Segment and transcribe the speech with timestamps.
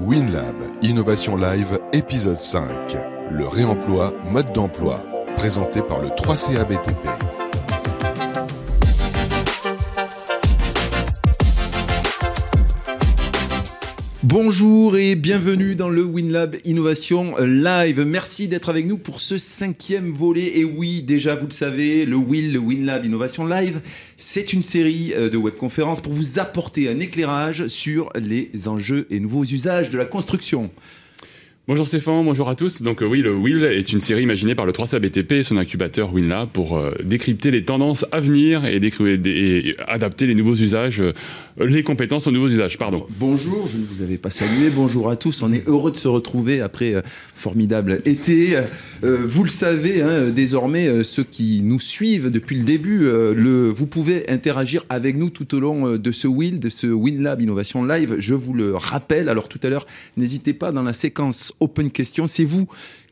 [0.00, 2.62] WinLab, Innovation Live, épisode 5.
[3.30, 5.00] Le réemploi, mode d'emploi.
[5.34, 7.27] Présenté par le 3CABTP.
[14.30, 18.04] Bonjour et bienvenue dans le WinLab Innovation Live.
[18.06, 20.58] Merci d'être avec nous pour ce cinquième volet.
[20.58, 23.80] Et oui, déjà vous le savez, le WIL, le WinLab Innovation Live,
[24.18, 29.18] c'est une série euh, de webconférences pour vous apporter un éclairage sur les enjeux et
[29.18, 30.70] nouveaux usages de la construction.
[31.68, 32.80] Bonjour Stéphane, bonjour à tous.
[32.80, 36.14] Donc euh, oui, le Will est une série imaginée par le 3CBTP et son incubateur
[36.14, 41.02] WinLab pour euh, décrypter les tendances à venir et, et adapter les nouveaux usages
[41.60, 42.78] les compétences aux nouveaux usages.
[42.78, 43.06] Pardon.
[43.18, 44.70] Bonjour, je ne vous avais pas salué.
[44.70, 45.42] Bonjour à tous.
[45.42, 47.02] On est heureux de se retrouver après euh,
[47.34, 48.56] formidable été.
[49.04, 53.08] Euh, vous le savez, hein, désormais, euh, ceux qui nous suivent depuis le début,
[53.70, 57.84] vous pouvez interagir avec nous tout au long de ce Will, de ce WinLab Innovation
[57.84, 58.16] Live.
[58.18, 59.28] Je vous le rappelle.
[59.28, 62.26] Alors tout à l'heure, n'hésitez pas dans la séquence Open Question.
[62.26, 62.66] C'est vous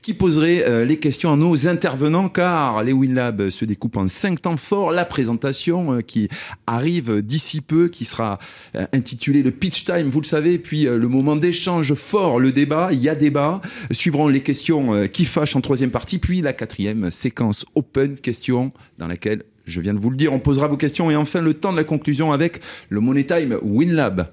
[0.06, 4.40] qui poserait euh, les questions à nos intervenants, car les WinLab se découpent en cinq
[4.40, 4.92] temps forts.
[4.92, 6.28] La présentation euh, qui
[6.68, 8.38] arrive d'ici peu, qui sera
[8.76, 12.90] euh, intitulée le pitch time, vous le savez, puis le moment d'échange fort, le débat,
[12.92, 13.60] il y a débat.
[13.90, 19.08] Suivront les questions qui fâchent en troisième partie, puis la quatrième séquence open question dans
[19.08, 21.72] laquelle je viens de vous le dire, on posera vos questions et enfin le temps
[21.72, 22.60] de la conclusion avec
[22.90, 24.28] le Money Time WinLab.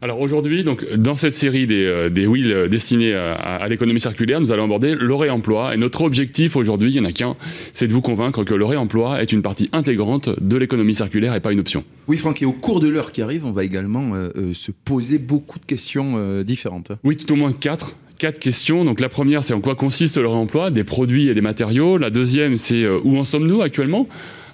[0.00, 4.40] Alors aujourd'hui, donc dans cette série des, euh, des wheels euh, destinés à, l'économie circulaire,
[4.40, 5.74] nous allons aborder le réemploi.
[5.74, 7.34] Et notre objectif aujourd'hui, il n'y en a qu'un,
[7.74, 11.40] c'est de vous convaincre que le réemploi est une partie intégrante de l'économie circulaire et
[11.40, 11.82] pas une option.
[12.06, 15.18] Oui, Franck, et au cours de l'heure qui arrive, on va également euh, se poser
[15.18, 16.92] beaucoup de questions différentes.
[17.02, 18.84] Oui, tout au moins quatre quatre questions.
[18.84, 20.72] Donc la première, c'est en quoi consiste le réemploi?
[20.72, 21.98] Des produits et des matériaux.
[21.98, 24.08] La deuxième, c'est où en sommes-nous actuellement?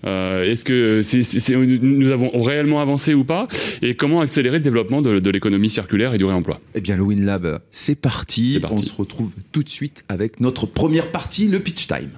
[0.04, 1.02] Est-ce que
[1.82, 3.48] nous avons réellement avancé ou pas?
[3.82, 6.60] Et comment accélérer le développement de, l'économie circulaire et du réemploi?
[6.74, 8.58] Eh bien, le WinLab, c'est parti.
[8.60, 8.76] parti.
[8.78, 12.10] On se retrouve tout de suite avec notre première partie, le pitch time.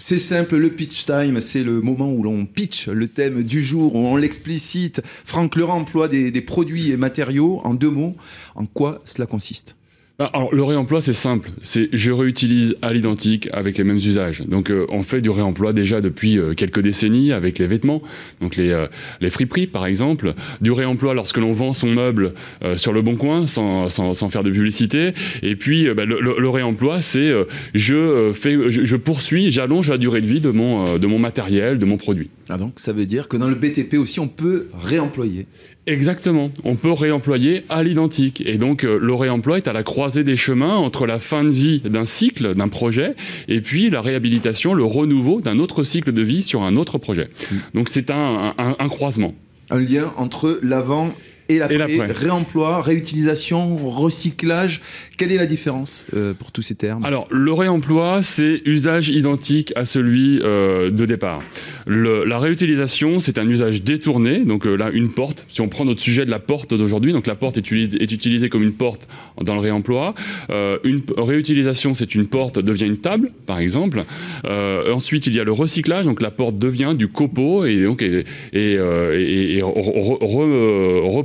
[0.00, 3.94] C'est simple, le pitch time, c'est le moment où l'on pitch le thème du jour,
[3.94, 5.02] où on l'explicite.
[5.04, 7.60] Franck Laurent emploie des produits et matériaux.
[7.64, 8.14] En deux mots,
[8.54, 9.76] en quoi cela consiste?
[10.20, 11.50] Alors, le réemploi, c'est simple.
[11.62, 14.40] C'est je réutilise à l'identique avec les mêmes usages.
[14.40, 18.02] Donc, euh, on fait du réemploi déjà depuis euh, quelques décennies avec les vêtements,
[18.40, 18.88] donc les, euh,
[19.20, 20.34] les friperies, par exemple.
[20.60, 22.34] Du réemploi lorsque l'on vend son meuble
[22.76, 25.12] sur le bon coin, sans, sans, sans, faire de publicité.
[25.42, 27.32] Et puis, bah, le, le, réemploi, c'est
[27.74, 31.78] je, fais, je, je poursuis, j'allonge la durée de vie de mon, de mon matériel,
[31.78, 32.28] de mon produit.
[32.48, 35.46] Ah donc, ça veut dire que dans le BTP aussi, on peut réemployer
[35.88, 36.50] Exactement.
[36.64, 38.42] On peut réemployer à l'identique.
[38.44, 41.50] Et donc, euh, le réemploi est à la croisée des chemins entre la fin de
[41.50, 43.14] vie d'un cycle, d'un projet,
[43.48, 47.30] et puis la réhabilitation, le renouveau d'un autre cycle de vie sur un autre projet.
[47.50, 47.56] Mm.
[47.72, 49.34] Donc, c'est un, un croisement.
[49.70, 51.14] Un lien entre l'avant
[51.48, 54.80] et l'après, réemploi, réutilisation, recyclage.
[55.16, 57.04] Quelle est la différence euh, pour tous ces termes?
[57.04, 61.42] Alors, le réemploi, c'est usage identique à celui euh, de départ.
[61.86, 64.40] Le, la réutilisation, c'est un usage détourné.
[64.40, 67.26] Donc euh, là, une porte, si on prend notre sujet de la porte d'aujourd'hui, donc
[67.26, 69.08] la porte est, est, utilisée comme une porte
[69.42, 70.14] dans le réemploi.
[70.50, 74.04] une réutilisation, c'est une porte devient une table, par exemple.
[74.44, 78.24] ensuite, il y a le recyclage, donc la porte devient du copeau et donc et,
[78.52, 79.62] et, et,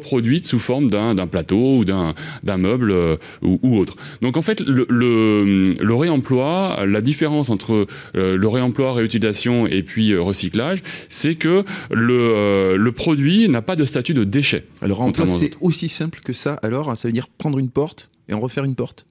[0.04, 2.14] produite sous forme d'un plateau ou d'un
[2.58, 3.96] meuble euh, ou, autre.
[4.22, 10.12] Donc en fait, le, le, réemploi, la différence entre euh, le réemploi, réutilisation et puis
[10.12, 14.66] euh, recyclage, c'est que le, le produit n'a pas de statut de déchet.
[14.82, 16.60] Le réemploi, c'est aussi simple que ça.
[16.62, 19.06] Alors, ça veut dire prendre une porte et en refaire une porte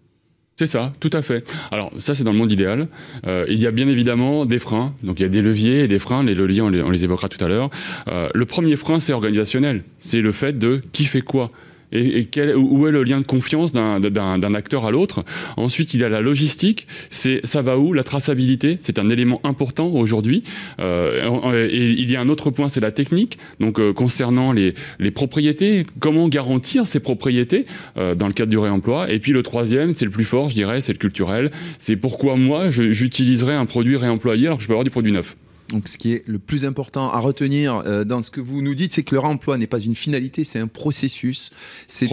[0.58, 1.50] c'est ça, tout à fait.
[1.72, 2.86] Alors ça, c'est dans le monde idéal.
[3.26, 4.94] il y a bien évidemment des freins.
[5.02, 6.22] Donc il y a des leviers et des freins.
[6.22, 7.70] Les leviers, on les, évoquera tout à l'heure.
[8.06, 9.82] le premier frein, c'est organisationnel.
[9.98, 11.50] C'est le fait de qui fait quoi
[11.92, 15.24] et, quel, où est le lien de confiance d'un acteur à l'autre?
[15.56, 17.92] Ensuite, il y a la logistique, c'est ça va où?
[17.92, 20.44] La traçabilité, c'est un élément important aujourd'hui.
[20.80, 23.38] Euh, et il y a un autre point, c'est la technique.
[23.60, 27.66] Donc euh, concernant les, les, propriétés, comment garantir ces propriétés
[27.96, 29.10] euh, dans le cadre du réemploi?
[29.10, 31.50] Et puis le troisième, c'est le plus fort, je dirais, c'est le culturel.
[31.78, 35.36] C'est pourquoi moi, j'utiliserai un produit réemployé alors que je peux avoir du produit neuf.
[35.72, 38.74] Donc, ce qui est le plus important à retenir euh, dans ce que vous nous
[38.74, 41.50] dites, c'est que le réemploi n'est pas une finalité, c'est un processus,
[41.88, 42.10] c'est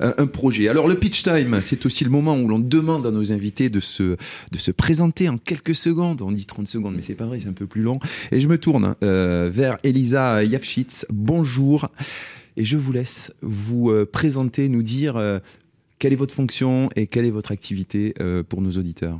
[0.00, 0.68] un, projet.
[0.68, 3.80] Alors, le pitch time, c'est aussi le moment où l'on demande à nos invités de
[3.80, 4.16] se,
[4.52, 6.20] de se présenter en quelques secondes.
[6.20, 7.98] On dit 30 secondes, mais c'est pas vrai, c'est un peu plus long.
[8.30, 11.06] Et je me tourne euh, vers Elisa Yafshitz.
[11.10, 11.88] Bonjour.
[12.58, 15.18] Et je vous laisse vous euh, présenter, nous dire
[15.98, 18.14] quelle est votre fonction et quelle est votre activité
[18.48, 19.18] pour nos auditeurs.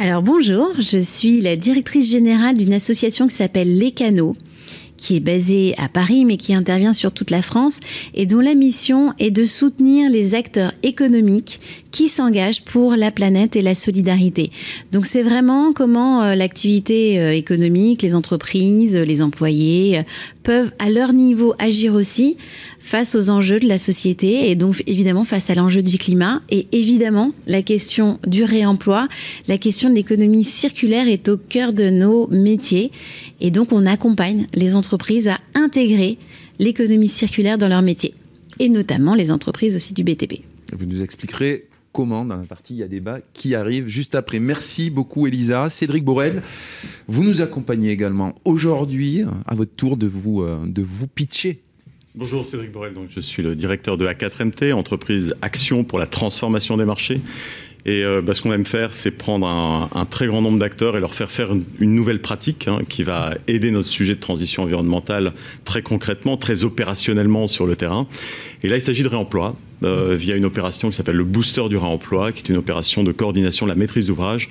[0.00, 4.36] Alors bonjour, je suis la directrice générale d'une association qui s'appelle Les Canaux,
[4.96, 7.80] qui est basé à Paris mais qui intervient sur toute la France
[8.14, 11.58] et dont la mission est de soutenir les acteurs économiques
[11.90, 14.50] qui s'engagent pour la planète et la solidarité.
[14.92, 20.02] Donc c'est vraiment comment euh, l'activité euh, économique, les entreprises, les employés euh,
[20.42, 22.36] peuvent à leur niveau agir aussi
[22.78, 26.66] face aux enjeux de la société et donc évidemment face à l'enjeu du climat et
[26.72, 29.08] évidemment la question du réemploi,
[29.46, 32.90] la question de l'économie circulaire est au cœur de nos métiers
[33.40, 36.18] et donc on accompagne les entreprises à intégrer
[36.58, 38.14] l'économie circulaire dans leur métier
[38.58, 40.42] et notamment les entreprises aussi du BTP.
[40.72, 41.67] Vous nous expliquerez
[42.06, 44.38] dans la partie il y a débat qui arrive juste après.
[44.38, 45.68] Merci beaucoup Elisa.
[45.68, 46.42] Cédric Borel,
[47.08, 51.60] vous nous accompagnez également aujourd'hui à votre tour de vous, euh, de vous pitcher
[52.14, 56.76] Bonjour Cédric Borel, donc je suis le directeur de A4MT, entreprise Action pour la transformation
[56.76, 57.20] des marchés.
[57.86, 61.00] Et euh, bah, ce qu'on aime faire, c'est prendre un, très grand nombre d'acteurs et
[61.00, 65.32] leur faire faire une, nouvelle pratique hein, qui va aider notre sujet de transition environnementale
[65.64, 68.06] très concrètement, très opérationnellement sur le terrain.
[68.62, 71.76] Et là, il s'agit de réemploi euh, via une opération qui s'appelle le Booster du
[71.76, 74.50] réemploi, qui est une opération de coordination de la maîtrise d'ouvrage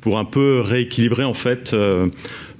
[0.00, 2.06] pour un peu rééquilibrer en fait euh,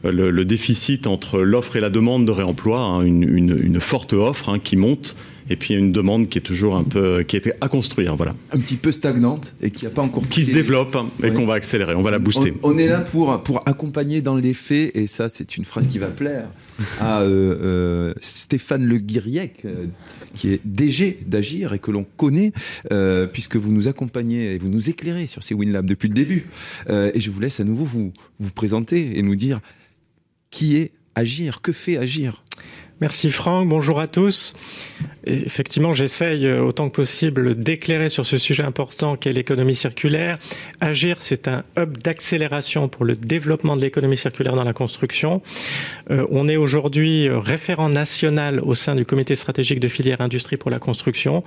[0.05, 4.77] le, déficit entre l'offre et la demande de réemploi, hein, une, forte offre hein, qui
[4.77, 5.17] monte
[5.51, 8.35] et puis une demande qui est toujours un peu qui était à construire voilà.
[8.53, 11.55] Un petit peu stagnante et qui a pas encore qui se développe et qu'on va
[11.55, 12.55] accélérer on va la booster.
[12.63, 15.99] On, est là pour pour accompagner dans les faits et ça c'est une phrase qui
[15.99, 16.49] va plaire
[17.01, 19.87] à euh, euh, Stéphane Le Guiriec euh,
[20.35, 22.53] qui est DG d'Agir et que l'on connaît
[23.33, 26.47] puisque vous nous accompagnez et vous nous éclairez sur ces WinLab depuis le début.
[26.89, 29.61] Et je vous laisse à nouveau vous vous présenter et nous dire
[30.51, 32.45] qui est Agir que fait Agir?
[33.01, 34.55] Merci Franck, bonjour à tous.
[35.25, 40.37] effectivement, j'essaye euh, autant que possible d'éclairer sur ce sujet important qu'est l'économie circulaire.
[40.81, 45.43] Agir, c'est un hub d'accélération pour le développement de l'économie circulaire dans la construction.
[46.11, 50.57] Euh, on est aujourd'hui euh, référent national au sein du comité stratégique de filière industrie
[50.57, 51.45] pour la construction.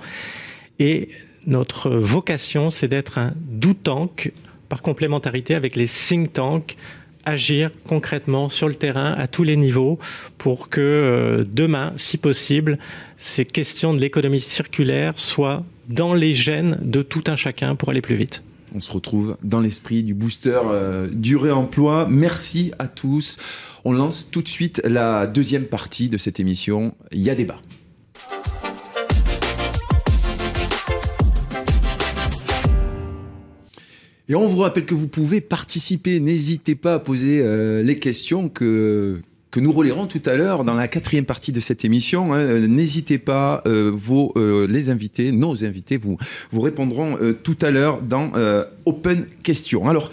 [0.78, 1.10] Et
[1.46, 4.32] notre vocation, c'est d'être un do tank
[4.70, 6.78] par complémentarité avec les think tanks
[7.24, 9.98] agir concrètement sur le terrain à tous les niveaux
[10.38, 12.78] pour que euh, demain, si possible,
[13.16, 18.00] ces questions de l'économie circulaire soient dans les gènes de tout un chacun pour aller
[18.00, 18.42] plus vite.
[18.74, 22.06] On se retrouve dans l'esprit du booster euh, du réemploi.
[22.08, 23.36] Merci à tous.
[23.84, 26.94] On lance tout de suite la deuxième partie de cette émission.
[27.10, 27.58] Il y a débat.
[34.32, 36.18] Et on vous rappelle que vous pouvez participer.
[36.18, 39.20] N'hésitez pas à poser euh, les questions que
[39.56, 42.32] nous relayerons tout à l'heure dans la quatrième partie de cette émission.
[42.32, 42.60] Hein.
[42.66, 43.94] N'hésitez pas, euh,
[44.36, 46.16] euh, les invités, nos invités, vous,
[46.50, 48.32] vous répondront tout à l'heure dans
[48.86, 49.86] Open Questions.
[49.86, 50.10] Alors,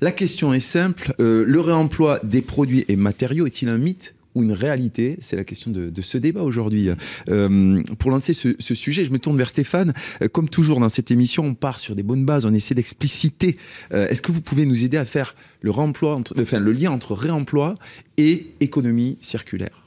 [0.00, 1.12] la question est simple.
[1.18, 4.14] le réemploi des produits et matériaux est-il un mythe?
[4.36, 6.90] Ou une réalité C'est la question de, ce débat aujourd'hui.
[7.28, 9.94] Euh, pour lancer ce, sujet, je me tourne vers Stéphane.
[10.22, 13.56] Euh, comme toujours dans cette émission, on part sur des bonnes bases, on essaie d'expliciter.
[13.92, 17.74] Euh, est-ce que vous pouvez nous aider à faire le, le lien entre réemploi
[18.18, 19.82] et économie circulaire?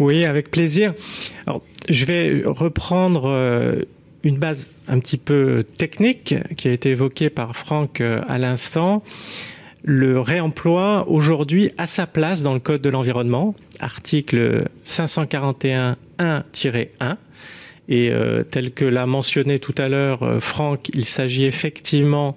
[0.00, 0.92] Oui, avec plaisir.
[1.46, 3.86] Alors, je vais reprendre
[4.24, 9.02] une base un petit peu technique qui a été évoquée par Franck à l'instant
[9.84, 17.16] le réemploi aujourd'hui a sa place dans le Code de l'environnement, article 541.1-1.
[17.90, 22.36] Et euh, tel que l'a mentionné tout à l'heure euh, Franck, il s'agit effectivement,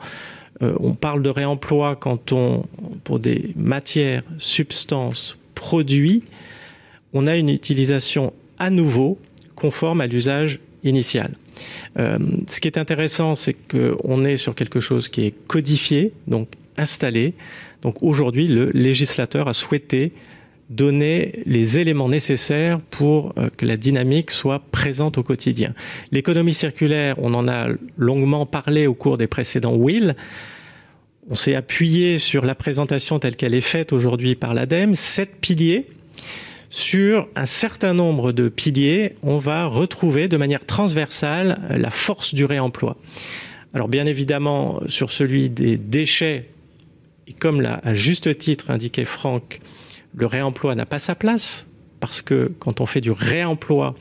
[0.62, 2.64] euh, on parle de réemploi quand on,
[3.04, 6.24] pour des matières, substances, produits,
[7.14, 9.20] on a une utilisation à nouveau
[9.56, 11.36] conforme à l'usage initial.
[11.96, 16.48] ce qui est intéressant, c'est qu'on est sur quelque chose qui est codifié, donc
[16.82, 17.34] installé.
[17.82, 20.14] Donc aujourd'hui, le législateur a souhaité
[20.72, 25.74] donner les éléments nécessaires pour euh, que la dynamique soit présente au quotidien.
[26.12, 30.16] L'économie circulaire, on en a longuement parlé au cours des précédents Will.
[31.30, 35.88] On s'est appuyé sur la présentation telle qu'elle est faite aujourd'hui par l'ADEME, sept piliers.
[36.70, 42.46] Sur un certain nombre de piliers, on va retrouver de manière transversale la force du
[42.46, 42.96] réemploi.
[43.74, 46.51] Alors bien évidemment, sur celui des déchets,
[47.32, 49.62] et comme l'a à juste titre indiqué Franck,
[50.14, 51.66] le réemploi n'a pas sa place,
[52.02, 53.96] parce que quand on fait du réemploi,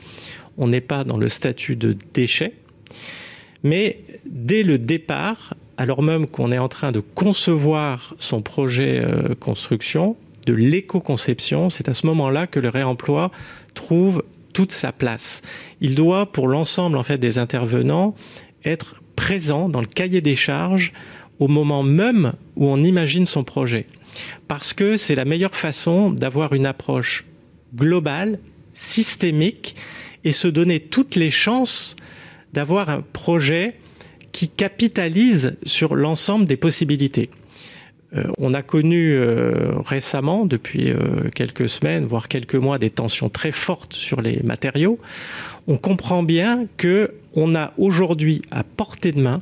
[0.57, 2.53] on n'est pas dans le statut de déchet.
[3.63, 9.33] Mais dès le départ, alors même qu'on est en train de concevoir son projet euh,
[9.35, 13.31] construction, de l'éco-conception, c'est à ce moment-là que le réemploi
[13.75, 15.41] trouve toute sa place.
[15.79, 18.13] Il doit, pour l'ensemble en fait des intervenants,
[18.65, 20.91] être présent dans le cahier des charges
[21.41, 23.87] au moment même où on imagine son projet.
[24.47, 27.25] Parce que c'est la meilleure façon d'avoir une approche
[27.75, 28.39] global,
[28.73, 29.75] systémique,
[30.23, 31.95] et se donner toutes les chances
[32.53, 33.75] d'avoir un projet
[34.31, 37.31] qui capitalise sur l'ensemble des possibilités.
[38.15, 43.29] Euh, on a connu euh, récemment, depuis euh, quelques semaines, voire quelques mois, des tensions
[43.29, 44.99] très fortes sur les matériaux.
[45.67, 49.41] On comprend bien que on a aujourd'hui à portée de main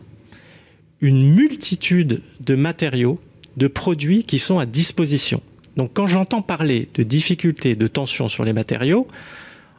[1.01, 3.19] une multitude de matériaux,
[3.57, 5.41] de produits qui sont à disposition.
[5.77, 9.07] Donc quand j'entends parler de difficultés, de tensions sur les matériaux,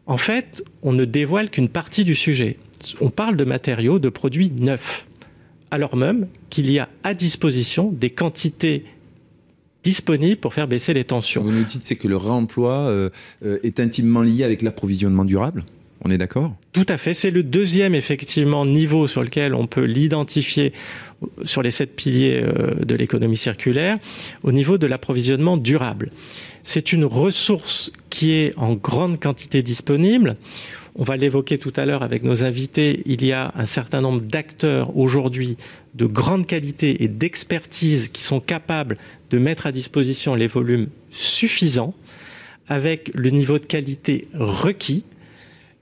[0.07, 2.59] en fait, on ne dévoile qu'une partie du sujet.
[3.01, 5.07] On parle de matériaux, de produits neufs,
[5.71, 8.85] alors même qu'il y a à disposition des quantités
[9.83, 11.43] disponibles pour faire baisser les tensions.
[11.43, 13.11] Vous nous dites c'est que le réemploi euh,
[13.45, 15.65] euh, est intimement lié avec l'approvisionnement durable?
[16.05, 16.55] On est d'accord?
[16.73, 17.13] Tout à fait.
[17.13, 20.73] C'est le deuxième, effectivement, niveau sur lequel on peut l'identifier
[21.45, 23.99] sur les sept piliers euh, de l'économie circulaire,
[24.43, 26.11] au niveau de l'approvisionnement durable.
[26.65, 30.37] C'est une ressource qui est en grande quantité disponible.
[30.97, 33.03] On va l'évoquer tout à l'heure avec nos invités.
[33.07, 35.57] Il y a un certain nombre d'acteurs aujourd'hui
[35.95, 38.97] de grande qualité et d'expertise qui sont capables
[39.31, 41.95] de mettre à disposition les volumes suffisants
[42.69, 45.05] avec le niveau de qualité requis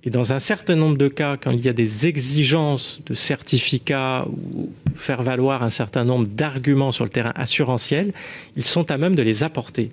[0.09, 4.27] et dans un certain nombre de cas, quand il y a des exigences de certificats
[4.27, 8.15] ou faire valoir un certain nombre d'arguments sur le terrain assurantiel,
[8.57, 9.91] ils sont à même de les apporter.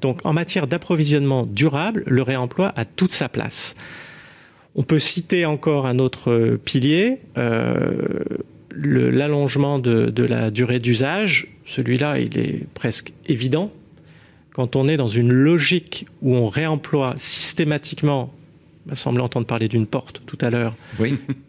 [0.00, 3.76] Donc en matière d'approvisionnement durable, le réemploi a toute sa place.
[4.76, 8.24] On peut citer encore un autre pilier, euh,
[8.74, 11.48] l'allongement de, de la durée d'usage.
[11.66, 13.70] Celui-là, il est presque évident.
[14.54, 18.32] Quand on est dans une logique où on réemploie systématiquement
[18.86, 20.74] m'a semblé entendre parler d'une porte tout à l'heure,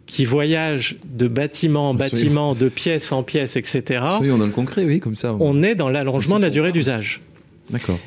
[0.06, 4.04] qui voyage de bâtiment en bâtiment, de pièce en pièce, etc.
[4.16, 5.34] Soyons dans le concret, oui, comme ça.
[5.38, 7.20] On, est dans l'allongement de la durée d'usage.
[7.70, 7.98] D'accord.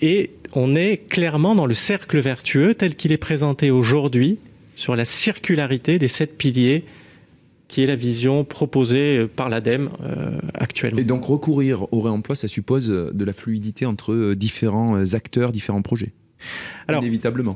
[0.00, 4.38] Et on est clairement dans le cercle vertueux tel qu'il est présenté aujourd'hui
[4.76, 6.84] sur la circularité des sept piliers
[7.68, 10.98] qui est la vision proposée par l'ADEME euh, actuellement.
[10.98, 15.82] Et donc recourir au réemploi, ça suppose de la fluidité entre euh, différents acteurs, différents
[15.82, 16.12] projets.
[16.88, 17.54] Alors, Inévitablement.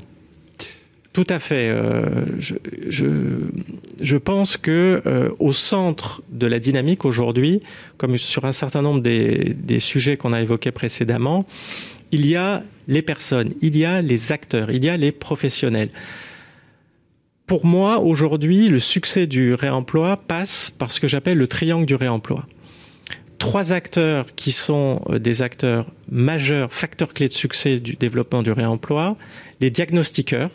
[1.15, 1.69] Tout à fait.
[1.69, 7.63] Euh, je, pense que euh, au centre de la dynamique aujourd'hui,
[7.99, 11.47] comme sur un certain nombre des, des sujets qu'on a évoqués précédemment,
[12.11, 15.91] il y a les personnes, il y a les acteurs, il y a les professionnels.
[17.47, 21.95] Pour moi, aujourd'hui, le succès du réemploi passe par ce que j'appelle le triangle du
[21.95, 22.45] réemploi.
[23.39, 28.51] Trois acteurs qui sont euh, des acteurs majeurs, facteurs clés de succès du développement du
[28.51, 29.17] réemploi,
[29.61, 30.51] les diagnostiqueurs,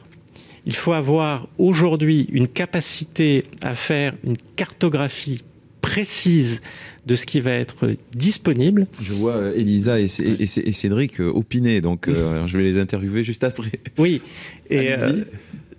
[0.65, 5.43] il faut avoir aujourd'hui une capacité à faire une cartographie
[5.81, 6.61] précise
[7.05, 8.85] de ce qui va être disponible.
[9.01, 13.43] Je vois euh, Elisa et, Cédric euh, opiner, donc euh, je vais les interviewer juste
[13.43, 13.71] après.
[13.97, 14.21] Oui,
[14.69, 14.93] et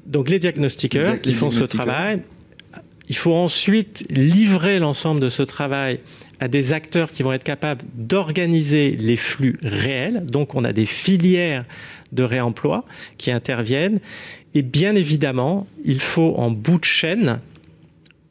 [0.06, 2.22] donc les diagnostiqueurs qui font ce travail,
[3.08, 6.00] il faut ensuite livrer l'ensemble de ce travail
[6.40, 10.24] à des acteurs qui vont être capables d'organiser les flux réels.
[10.26, 11.64] Donc on a des filières
[12.12, 12.84] de réemploi
[13.18, 14.00] qui interviennent
[14.54, 17.40] et bien évidemment, il faut en bout de chaîne,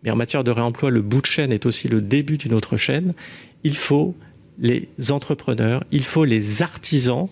[0.04, 2.78] mais en matière de réemploi, le bout de chaîne est aussi le début d'une autre
[2.78, 3.14] chaîne,
[3.64, 4.16] il faut
[4.60, 7.28] les entrepreneurs, il faut les artisans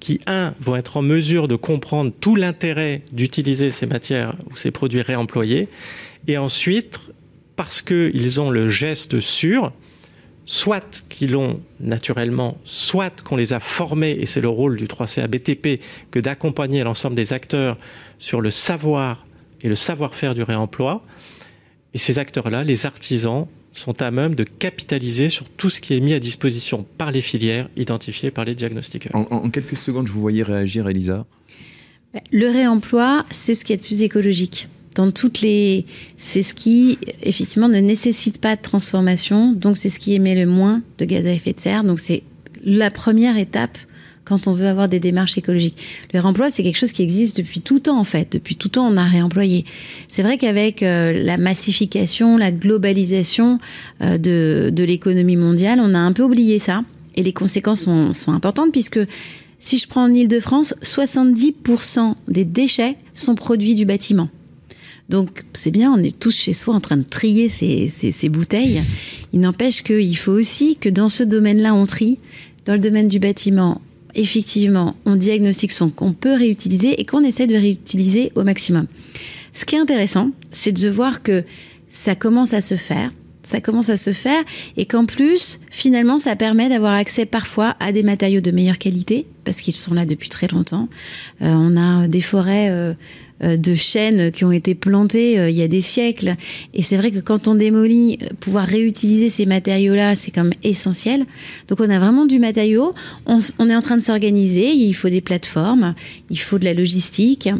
[0.00, 4.70] qui, un, vont être en mesure de comprendre tout l'intérêt d'utiliser ces matières ou ces
[4.70, 5.68] produits réemployés,
[6.28, 7.00] et ensuite,
[7.54, 9.72] parce qu'ils ont le geste sûr,
[10.46, 15.26] soit qu'ils l'ont naturellement, soit qu'on les a formés, et c'est le rôle du 3CA
[15.26, 17.76] BTP que d'accompagner l'ensemble des acteurs
[18.18, 19.26] sur le savoir
[19.62, 21.04] et le savoir-faire du réemploi.
[21.94, 26.00] Et ces acteurs-là, les artisans, sont à même de capitaliser sur tout ce qui est
[26.00, 29.14] mis à disposition par les filières identifiées par les diagnostiqueurs.
[29.14, 31.26] En, quelques secondes, je vous voyais réagir, Elisa.
[32.32, 35.86] Le réemploi, c'est ce qui est le plus écologique dans toutes les.
[36.16, 40.46] C'est ce qui, effectivement, ne nécessite pas de transformation, donc c'est ce qui émet le
[40.46, 41.84] moins de gaz à effet de serre.
[41.84, 42.24] Donc c'est
[42.64, 43.78] la première étape
[44.24, 45.76] quand on veut avoir des démarches écologiques.
[46.12, 48.32] Le réemploi, c'est quelque chose qui existe depuis tout temps, en fait.
[48.32, 49.64] Depuis tout temps, on a réemployé.
[50.08, 53.58] C'est vrai qu'avec euh, la massification, la globalisation
[54.02, 56.82] euh, de, l'économie mondiale, on a un peu oublié ça.
[57.14, 58.98] Et les conséquences sont, sont importantes puisque
[59.58, 64.28] si je prends en Ile-de-France, 70% des déchets sont produits du bâtiment.
[65.08, 68.82] Donc c'est bien, on est tous chez soi en train de trier ces, bouteilles.
[69.32, 72.18] Il n'empêche qu'il faut aussi que dans ce domaine-là, on trie.
[72.64, 73.80] Dans le domaine du bâtiment,
[74.16, 78.86] effectivement, on diagnostique qu'on peut réutiliser et qu'on essaie de réutiliser au maximum.
[79.52, 81.44] Ce qui est intéressant, c'est de voir que
[81.88, 83.12] ça commence à se faire.
[83.44, 84.42] ça commence à se faire
[84.76, 89.26] et qu'en plus, finalement, ça permet d'avoir accès parfois à des matériaux de meilleure qualité
[89.44, 90.88] parce qu'ils sont là depuis très longtemps.
[91.42, 92.94] Euh, on a des forêts euh,
[93.40, 96.36] de chênes qui ont été plantées il y a des siècles
[96.72, 101.24] et c'est vrai que quand on démolit, pouvoir réutiliser ces matériaux-là, c'est quand même essentiel.
[101.68, 102.94] Donc on a vraiment du matériau.
[103.26, 104.70] On, on est en train de s'organiser.
[104.72, 105.94] Il faut des plateformes,
[106.30, 107.50] il faut de la logistique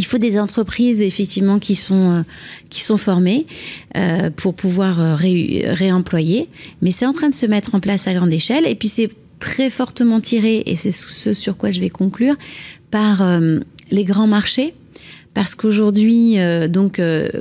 [0.00, 2.22] il faut des entreprises effectivement qui sont euh,
[2.70, 3.46] qui sont formées
[3.96, 6.48] euh, pour pouvoir euh, réemployer,
[6.80, 9.10] mais c'est en train de se mettre en place à grande échelle et puis c'est
[9.40, 12.36] très fortement tiré et c'est ce sur quoi je vais conclure
[12.90, 13.22] par
[13.90, 14.74] les grands marchés
[15.34, 16.36] parce qu'aujourd'hui
[16.68, 17.00] donc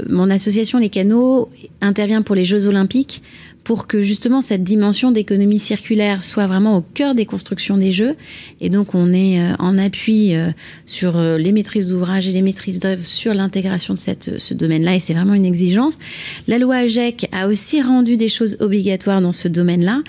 [0.10, 1.50] mon association les canaux
[1.82, 3.24] intervient pour les Jeux olympiques
[3.70, 8.16] pour que justement cette dimension d'économie circulaire soit vraiment au cœur des constructions des jeux.
[8.62, 10.50] Et donc on est euh, en appui euh,
[10.88, 14.96] sur euh, les maîtrises d'ouvrage et les maîtrises d'œuvre sur l'intégration de cette, ce domaine-là,
[14.96, 16.00] et c'est vraiment une exigence.
[16.48, 20.02] La loi AGEC a aussi rendu des choses obligatoires dans ce domaine-là.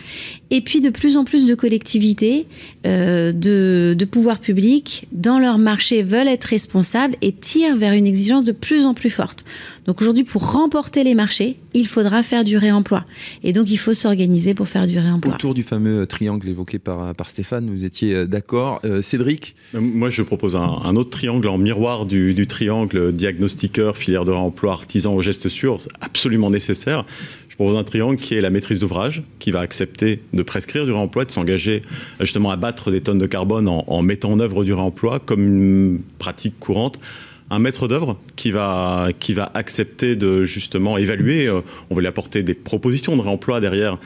[0.53, 2.47] Et puis de plus en plus de collectivités,
[2.83, 3.33] de,
[3.97, 8.51] de pouvoirs publics, dans leur marché, veulent être responsables et tirent vers une exigence de
[8.51, 9.45] plus en plus forte.
[9.91, 13.05] Donc aujourd'hui, pour remporter les marchés, il faudra faire du réemploi.
[13.43, 15.35] Et donc il faut s'organiser pour faire du réemploi.
[15.35, 18.79] Autour du fameux triangle évoqué par, par Stéphane, vous étiez euh, d'accord.
[18.85, 23.97] Euh, Cédric Moi, je propose un, un, autre triangle en miroir du, du triangle diagnostiqueur,
[23.97, 27.05] filière de réemploi, artisan au geste sûr, absolument nécessaire
[27.61, 31.27] propose un triangle qui est la maîtrise d'ouvrage, qui va accepter de prescrire du réemploi,
[31.27, 31.83] de s'engager
[32.19, 35.47] justement à battre des tonnes de carbone en, en mettant en œuvre du réemploi comme
[35.47, 36.99] une pratique courante
[37.51, 41.47] un maître d'œuvre qui va qui va accepter de justement évaluer.
[41.47, 43.99] Euh, on va lui apporter des propositions de réemploi derrière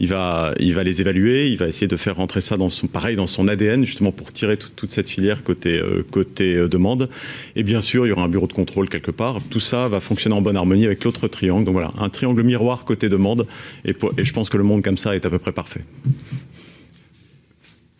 [0.00, 2.86] il va, il va les évaluer, il va essayer de faire rentrer ça dans son,
[2.86, 7.08] pareil, dans son ADN, justement pour tirer toute cette filière côté, euh, côté euh, demande.
[7.56, 9.40] Et bien sûr, il y aura un bureau de contrôle quelque part.
[9.50, 11.64] Tout ça va fonctionner en bonne harmonie avec l'autre triangle.
[11.64, 13.46] Donc voilà, un triangle miroir côté demande.
[13.84, 15.80] Et, et je pense que le monde comme ça est à peu près parfait.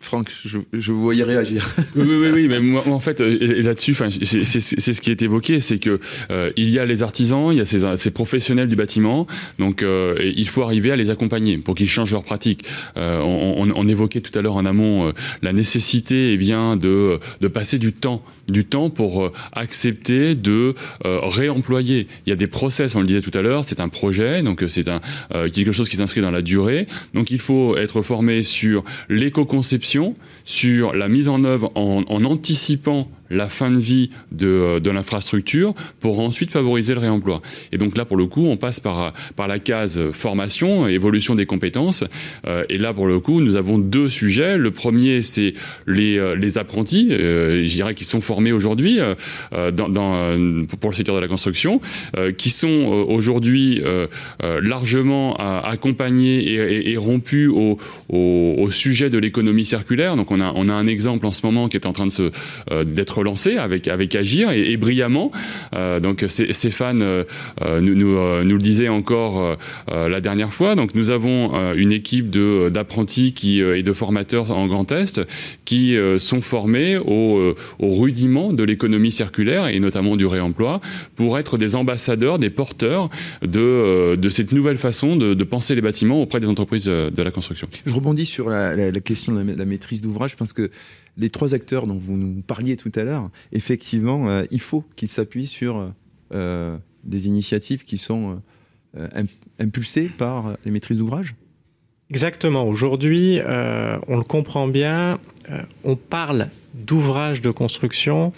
[0.09, 1.69] Franck, je, vous voyais réagir.
[1.95, 4.43] oui, oui, oui, mais moi, en fait, euh, là-dessus, c'est
[4.93, 5.99] ce qui est évoqué, c'est que
[6.31, 9.27] euh, il y a les artisans, il y a ces, professionnels du bâtiment,
[9.59, 12.65] donc euh, il faut arriver à les accompagner pour qu'ils changent leur pratique.
[12.95, 17.19] On, évoquait tout à l'heure en amont la nécessité, eh bien, de,
[17.53, 22.07] passer du temps du temps pour accepter de réemployer.
[22.25, 24.63] Il y a des process, on le disait tout à l'heure, c'est un projet, donc
[24.67, 24.89] c'est
[25.53, 26.87] quelque chose qui s'inscrit dans la durée.
[27.13, 29.98] Donc il faut être formé sur l'éco-conception,
[30.45, 35.73] sur la mise en œuvre en, anticipant la fin de vie de, euh, de l'infrastructure
[35.99, 37.41] pour ensuite favoriser le réemploi.
[37.71, 41.45] Et donc là, pour le coup, on passe par, par la case formation, évolution des
[41.45, 42.03] compétences.
[42.47, 44.57] Euh, et là, pour le coup, nous avons deux sujets.
[44.57, 45.53] Le premier, c'est
[45.87, 50.89] les, euh, les apprentis, euh, je dirais, qui sont formés aujourd'hui euh, dans, dans, pour
[50.89, 51.81] le secteur de la construction,
[52.17, 53.81] euh, qui sont aujourd'hui
[54.61, 57.77] largement accompagnés et, et, et rompus au,
[58.09, 60.15] au, au, sujet de l'économie circulaire.
[60.15, 62.11] Donc on a, on a un exemple en ce moment qui est en train de
[62.11, 62.31] se
[62.85, 65.31] d'être lancé avec, avec Agir et, brillamment.
[65.73, 67.23] Euh, donc Stéphane euh,
[67.61, 70.75] euh, nous, nous, le disait encore la dernière fois.
[70.75, 75.21] Donc nous avons une équipe d'apprentis qui et de formateurs en Grand Est
[75.65, 80.81] qui sont formés au, au rudiment de l'économie circulaire et notamment du réemploi
[81.15, 83.09] pour être des ambassadeurs, des porteurs
[83.41, 87.67] de, de cette nouvelle façon de, penser les bâtiments auprès des entreprises de la construction.
[87.85, 90.69] Je rebondis sur la, question de la, la maîtrise d'ouvrage parce que
[91.19, 95.09] les trois acteurs dont vous nous parliez tout à l'heure, effectivement, euh, il faut qu'ils
[95.09, 95.91] s'appuient sur
[96.33, 98.41] euh, des initiatives qui sont
[98.97, 99.07] euh,
[99.59, 101.35] impulsées par les maîtrises d'ouvrage
[102.09, 102.63] Exactement.
[102.63, 105.19] Aujourd'hui, euh, on le comprend bien,
[105.51, 108.33] euh, on parle d'ouvrage de construction.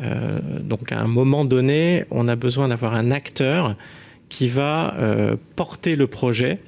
[0.00, 3.76] Euh, donc à un moment donné, on a besoin d'avoir un acteur
[4.28, 4.94] qui va
[5.56, 6.60] porter le projet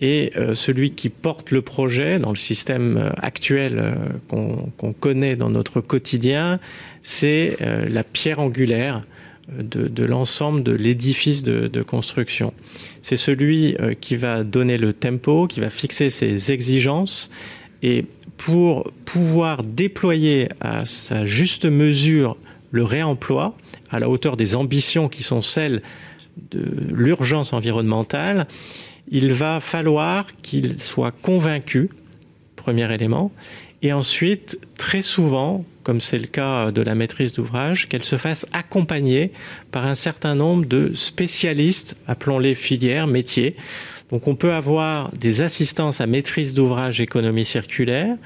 [0.00, 3.94] et euh, celui qui porte le projet dans le système euh, actuel euh,
[4.28, 6.58] qu'on qu connaît dans notre quotidien,
[7.02, 9.02] c'est la pierre angulaire
[9.50, 12.52] de, de l'ensemble de l'édifice de, de, construction.
[13.00, 17.30] C'est celui qui va donner le tempo, qui va fixer ses exigences
[17.82, 18.04] et
[18.36, 22.36] pour pouvoir déployer à sa juste mesure
[22.70, 23.56] le réemploi
[23.90, 25.80] à la hauteur des ambitions qui sont celles
[26.50, 28.46] de l'urgence environnementale,
[29.10, 31.90] il va falloir qu'il soit convaincu,
[32.56, 33.32] premier élément,
[33.82, 38.46] et ensuite, très souvent, comme c'est le cas de la maîtrise d'ouvrage, qu'elle se fasse
[38.52, 39.32] accompagner
[39.72, 43.56] par un certain nombre de spécialistes, appelons-les filières, métiers.
[44.10, 48.16] Donc on peut avoir des assistances à maîtrise d'ouvrage économie circulaire,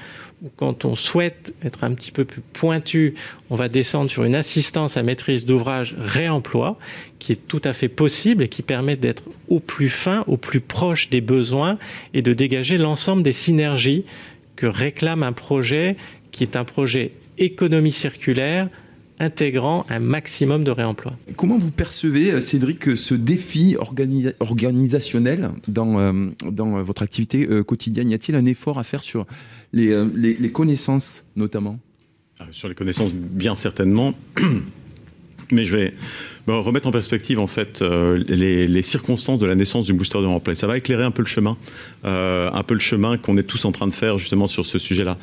[0.57, 3.15] quand on souhaite être un petit peu plus pointu,
[3.49, 6.77] on va descendre sur une assistance à maîtrise d'ouvrage réemploi,
[7.19, 10.61] qui est tout à fait possible et qui permet d'être au plus fin, au plus
[10.61, 11.77] proche des besoins
[12.13, 14.05] et de dégager l'ensemble des synergies
[14.55, 15.95] que réclame un projet
[16.31, 18.69] qui est un projet économie circulaire
[19.19, 21.13] intégrant un maximum de réemploi.
[21.35, 23.77] Comment vous percevez, euh, Cédric, ce défi
[24.39, 28.09] organisationnel dans, euh, dans votre activité euh, quotidienne?
[28.09, 29.25] Y a-t-il un effort à faire sur
[29.75, 31.79] les, les, connaissances notamment
[32.39, 34.15] ah, Sur les connaissances, bien certainement.
[35.51, 35.93] Mais je vais
[36.47, 40.55] remettre en perspective en fait les, les, circonstances de la naissance du booster de réemploi.
[40.55, 41.55] Ça va éclairer un peu le chemin,
[42.03, 45.19] un peu le chemin qu'on est tous en train de faire justement sur ce sujet-là.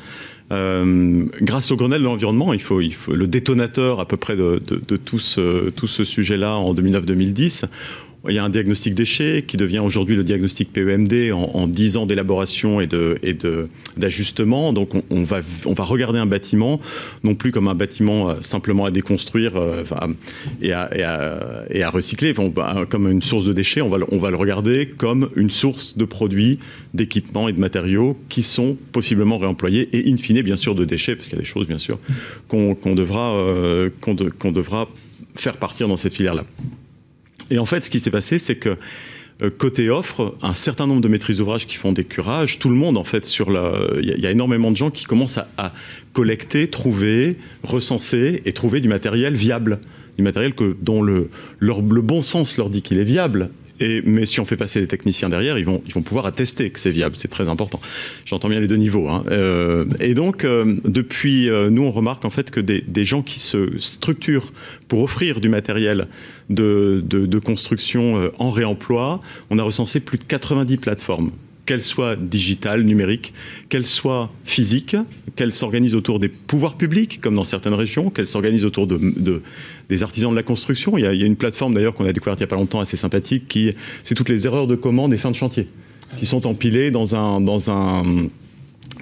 [0.51, 4.35] Euh, grâce au Grenelle de l'environnement, il faut, il faut, le détonateur à peu près
[4.35, 4.59] de,
[4.97, 7.65] tout ce sujet-là en 2009-2010,
[8.29, 11.97] il y a un diagnostic déchet qui devient aujourd'hui le diagnostic PEMD en, en 10
[11.97, 12.87] ans d'élaboration et
[13.23, 14.71] et de d'ajustement.
[14.71, 16.79] Donc on, va on va regarder un bâtiment
[17.23, 19.83] non plus comme un bâtiment euh, simplement à déconstruire euh,
[20.61, 20.89] et, à,
[21.69, 23.81] et, à, recycler, enfin, comme une source de déchets.
[23.81, 26.59] On va on va le regarder comme une source de produits,
[26.93, 31.15] d'équipements et de matériaux qui sont possiblement réemployés et in fine bien sûr de déchets
[31.15, 31.99] parce qu'il y a des choses bien sûr
[32.47, 34.87] qu'on devra euh, qu'on de, qu'on devra
[35.35, 36.45] faire partir dans cette filière là.
[37.53, 38.77] Et en fait, ce qui s'est passé, c'est que
[39.43, 42.75] euh, côté offre, un certain nombre de maîtrises d'ouvrage qui font des curages, tout le
[42.75, 45.73] monde en fait sur la, il y, a énormément de gens qui commencent à,
[46.13, 49.79] collecter, trouver, recenser et trouver du matériel viable,
[50.17, 51.29] du matériel que dont le
[52.01, 55.29] bon sens leur dit qu'il est viable et, mais si on fait passer les techniciens
[55.29, 57.15] derrière, ils vont, ils vont pouvoir attester que c'est viable.
[57.17, 57.79] C'est très important.
[58.25, 59.07] J'entends bien les deux niveaux.
[59.07, 59.23] Hein.
[59.29, 63.21] Euh, et donc, euh, depuis, euh, nous, on remarque en fait que des, des, gens
[63.21, 64.53] qui se structurent
[64.87, 66.07] pour offrir du matériel
[66.49, 71.31] de, de, construction en réemploi, on a recensé plus de 90 plateformes
[71.65, 73.33] qu'elle soit digitale, numérique,
[73.69, 74.95] qu'elle soit physique,
[75.35, 79.41] qu'elle s'organise autour des pouvoirs publics, comme dans certaines régions, qu'elle s'organise autour de, de,
[79.89, 80.97] des artisans de la construction.
[80.97, 82.97] Il y a, une plateforme d'ailleurs qu'on a découverte il n'y a pas longtemps assez
[82.97, 83.73] sympathique, qui
[84.03, 85.67] c'est toutes les erreurs de commande et fin de chantier,
[86.19, 88.03] qui sont empilées dans un, dans un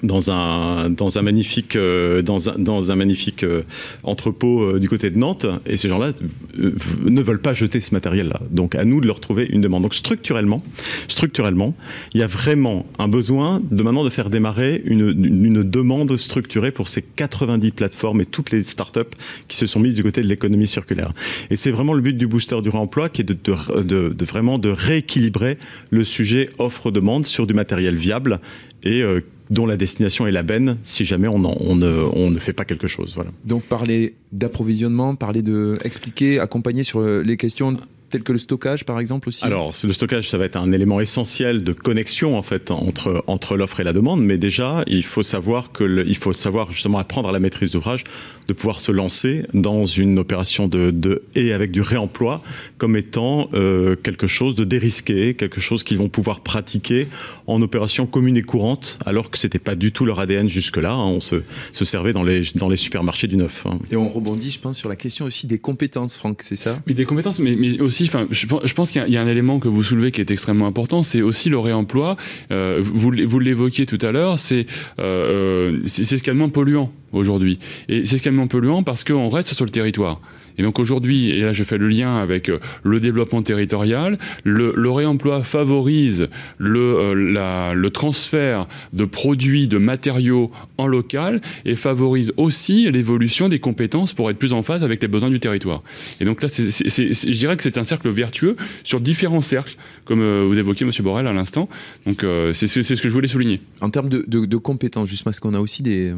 [0.03, 3.63] dans un dans un magnifique euh, dans un dans un magnifique euh,
[4.03, 6.13] entrepôt euh, du côté de Nantes et ces gens-là
[6.57, 8.39] ne veulent pas jeter ce matériel-là.
[8.49, 9.83] Donc à nous de leur trouver une demande.
[9.83, 10.63] Donc structurellement,
[11.07, 11.75] structurellement,
[12.13, 16.15] il y a vraiment un besoin de maintenant de faire démarrer une, une, une demande
[16.17, 18.99] structurée pour ces 90 plateformes et toutes les startups
[19.47, 21.13] qui se sont mises du côté de l'économie circulaire.
[21.49, 24.25] Et c'est vraiment le but du booster du réemploi qui est de, de, de, de
[24.25, 25.57] vraiment de rééquilibrer
[25.89, 28.39] le sujet offre-demande sur du matériel viable
[28.83, 32.65] et euh, dont la destination est la benne si jamais on, ne, ne fait pas
[32.65, 33.13] quelque chose.
[33.15, 33.29] Voilà.
[33.45, 37.77] Donc parler d'approvisionnement, parler de expliquer, accompagner sur les questions
[38.11, 40.99] tel que le stockage par exemple aussi Alors, le stockage, ça va être un élément
[40.99, 45.23] essentiel de connexion en fait entre entre l'offre et la demande, mais déjà, il faut
[45.23, 48.03] savoir que le, il faut savoir justement apprendre à la maîtrise d'ouvrage
[48.47, 52.41] de pouvoir se lancer dans une opération de, de et avec du réemploi
[52.77, 57.07] comme étant euh, quelque chose de dérisqué, quelque chose qu'ils vont pouvoir pratiquer
[57.47, 60.91] en opération commune et courante, alors que c'était pas du tout leur ADN jusque-là.
[60.91, 61.37] Hein, on se,
[61.73, 63.65] se servait dans les dans les supermarchés du neuf.
[63.65, 63.79] Hein.
[63.91, 66.81] Et on rebondit, je pense, sur la question aussi des compétences, Franck, c'est ça?
[66.87, 69.67] Oui, des compétences, mais, mais aussi, je, pense qu'il y, y, a un élément que
[69.67, 72.17] vous soulevez qui est extrêmement important, c'est aussi le réemploi.
[72.51, 74.65] Euh, vous vous l'évoquiez tout à l'heure, c'est
[74.99, 77.59] euh, c'est ce qu'il y moins polluant aujourd'hui.
[77.89, 80.21] Et c'est ce qui est polluant parce qu'on reste sur le territoire.
[80.57, 84.91] Et donc aujourd'hui, et là je fais le lien avec euh, le développement territorial, le,
[84.91, 92.91] réemploi favorise le, euh, le transfert de produits, de matériaux en local et favorise aussi
[92.91, 95.81] l'évolution des compétences pour être plus en phase avec les besoins du territoire.
[96.19, 100.45] Et donc là, je dirais que c'est un cercle vertueux sur différents cercles, comme euh,
[100.47, 101.69] vous évoquiez, Monsieur Borrell, à l'instant.
[102.05, 103.61] Donc c'est ce que je voulais souligner.
[103.79, 106.13] En termes de, compétences, juste parce qu'on a aussi des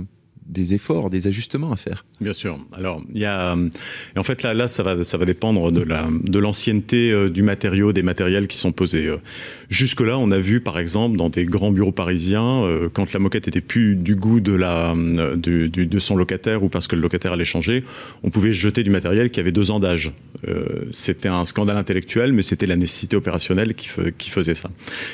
[0.48, 2.06] des efforts, des ajustements à faire.
[2.22, 2.58] Bien sûr.
[2.74, 3.56] Alors, il y a,
[4.16, 7.30] et en fait là, là, ça va, ça va dépendre de la, de l'ancienneté euh,
[7.30, 9.08] du matériau, des matériels qui sont posés.
[9.08, 9.18] Euh,
[9.74, 13.48] Jusque-là, on a vu, par exemple, dans des grands bureaux parisiens, euh, quand la moquette
[13.48, 17.34] était plus du goût de la, euh, de son locataire ou parce que le locataire
[17.34, 17.84] allait changer,
[18.22, 20.12] on pouvait jeter du matériel qui avait deux ans d'âge.
[20.48, 24.70] Euh, c'était un scandale intellectuel, mais c'était la nécessité opérationnelle qui, qui faisait ça.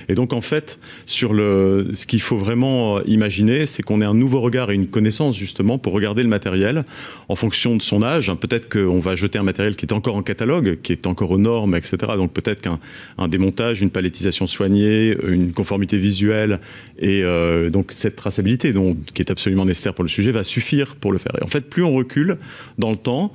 [0.09, 4.13] Et donc, en fait, sur le, ce qu'il faut vraiment imaginer, c'est qu'on ait un
[4.13, 6.85] nouveau regard et une connaissance justement pour regarder le matériel
[7.27, 8.31] en fonction de son âge.
[8.39, 11.37] Peut-être qu'on va jeter un matériel qui est encore en catalogue, qui est encore aux
[11.37, 11.97] normes, etc.
[12.15, 16.59] Donc peut-être qu'un démontage, une palettisation soignée, une conformité visuelle
[16.97, 20.95] et euh, donc cette traçabilité donc, qui est absolument nécessaire pour le sujet va suffire
[20.95, 21.33] pour le faire.
[21.39, 22.37] Et en fait, plus on recule
[22.77, 23.31] dans le temps,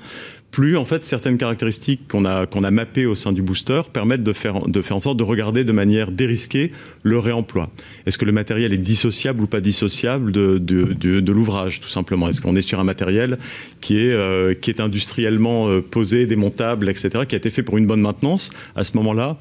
[0.54, 4.22] plus en fait certaines caractéristiques qu'on a qu'on a mappées au sein du booster permettent
[4.22, 6.70] de faire de faire en sorte de regarder de manière dérisquée
[7.02, 7.70] le réemploi.
[8.06, 12.28] Est-ce que le matériel est dissociable ou pas dissociable de de, l'ouvrage tout simplement?
[12.28, 13.36] Est-ce qu'on est sur un matériel
[13.80, 17.76] qui est euh, qui est industriellement euh, posé, démontable, etc., qui a été fait pour
[17.76, 18.50] une bonne maintenance?
[18.76, 19.38] À ce moment-là,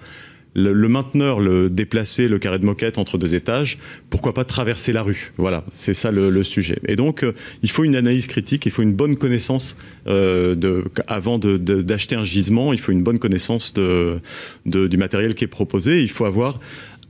[0.56, 5.02] le, mainteneur, le déplacer le carré de moquette entre deux étages, pourquoi pas traverser la
[5.02, 5.34] rue?
[5.38, 6.80] Voilà, c'est ça le, sujet.
[6.88, 10.84] Et donc, euh, il faut une analyse critique, il faut une bonne connaissance euh, de,
[11.08, 14.20] avant d'acheter un gisement, il faut une bonne connaissance de,
[14.66, 16.02] du matériel qui est proposé.
[16.02, 16.60] Il faut avoir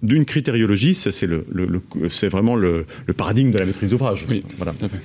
[0.03, 1.45] d'une critériologie, c'est le,
[2.09, 2.85] c'est vraiment le,
[3.17, 4.25] paradigme de la maîtrise d'ouvrage.
[4.29, 4.73] Oui, voilà.
[4.73, 4.99] Tout à fait.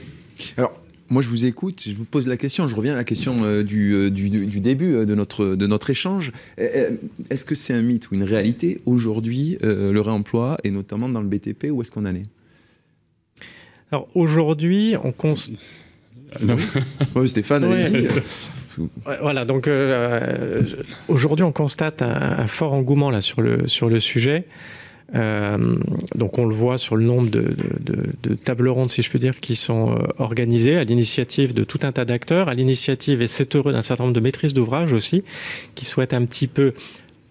[0.56, 0.72] Alors,
[1.10, 3.62] moi, je vous écoute, je vous pose la question, je reviens à la question euh,
[3.62, 6.32] euh, du, du, début euh, de notre, de notre échange.
[6.58, 11.26] Est-ce que c'est un mythe ou une réalité aujourd'hui, le réemploi, et notamment dans le
[11.26, 12.26] BTP, où est-ce qu'on en est?
[13.90, 15.56] Alors aujourd'hui, on constate...
[17.14, 18.08] oui, Stéphane, allez-y.
[19.20, 19.68] Voilà, donc
[21.08, 24.44] aujourd'hui on constate un, fort engouement là sur le, sur le sujet.
[25.14, 25.76] Euh,
[26.14, 29.18] donc on le voit sur le nombre de, de, de, tables rondes, si je peux
[29.18, 33.26] dire, qui sont euh, organisées à l'initiative de tout un tas d'acteurs, à l'initiative, et
[33.26, 35.24] c'est heureux, d'un certain nombre de maîtrises d'ouvrage aussi,
[35.74, 36.74] qui souhaitent un petit peu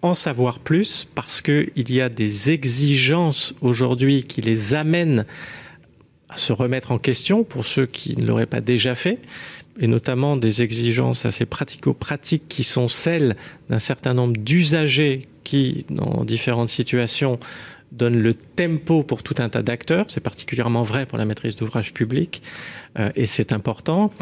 [0.02, 5.24] en savoir plus, parce qu'il y a des exigences aujourd'hui qui les amènent
[6.28, 9.18] à se remettre en question pour ceux qui ne l'auraient pas déjà fait
[9.80, 13.36] et notamment des exigences assez pratico-pratiques qui sont celles
[13.68, 17.38] d'un certain nombre d'usagers qui, dans différentes situations,
[17.90, 20.04] donnent le tempo pour tout un tas d'acteurs.
[20.08, 22.42] C'est particulièrement vrai pour la maîtrise d'ouvrage public
[22.98, 24.12] euh, et c'est important.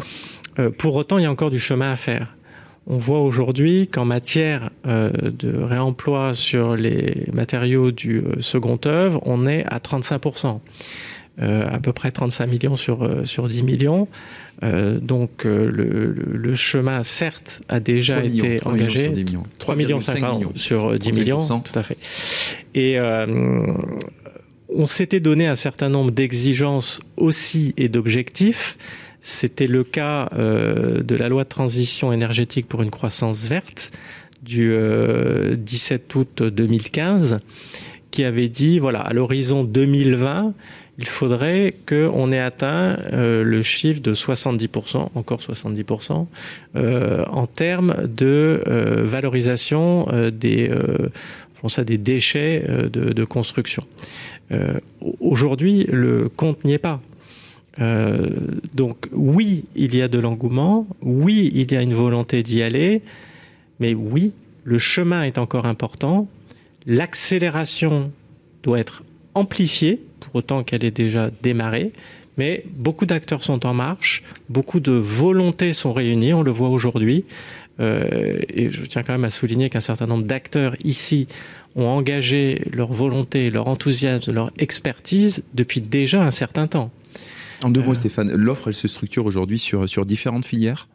[0.57, 2.37] Euh, pour autant, il y a encore du chemin à faire.
[2.89, 9.45] On voit aujourd'hui qu'en matière euh, de réemploi sur les matériaux du second œuvre, on
[9.45, 10.61] est à 35%.
[11.39, 14.07] Euh, à peu près 35 millions sur, sur 10 millions.
[14.63, 19.11] Euh, donc le, le, chemin, certes, a déjà été engagé.
[19.59, 21.97] 3 millions, 5 millions sur 10 millions, tout à fait.
[22.73, 22.97] Et
[24.69, 28.77] on s'était donné un certain nombre d'exigences aussi et d'objectifs.
[29.21, 33.91] C'était le cas de la loi de transition énergétique pour une croissance verte
[34.41, 34.73] du
[35.57, 37.39] 17 août 2015
[38.11, 40.53] qui avait dit voilà à l'horizon 2020
[40.97, 46.25] il faudrait qu'on ait atteint euh, le chiffre de 70%, encore 70%,
[46.75, 50.71] euh, en termes de euh, valorisation des,
[51.67, 53.83] ça, des déchets de, de construction.
[55.19, 57.01] Aujourd'hui, le compte n'y est pas.
[58.73, 63.01] donc oui, il y a de l'engouement, oui, il y a une volonté d'y aller,
[63.79, 64.31] mais oui,
[64.63, 66.27] le chemin est encore important,
[66.85, 68.11] l'accélération
[68.63, 71.91] doit être amplifiée pour autant qu'elle ait déjà démarré.
[72.37, 77.25] Mais beaucoup d'acteurs sont en marche, beaucoup de volontés sont réunies, on le voit aujourd'hui.
[77.79, 81.27] Euh, et je tiens quand même à souligner qu'un certain nombre d'acteurs ici
[81.75, 86.91] ont engagé leur volonté, leur enthousiasme, leur expertise depuis déjà un certain temps.
[87.63, 90.87] En deux mots, euh, Stéphane, l'offre, elle se structure aujourd'hui sur, sur différentes filières?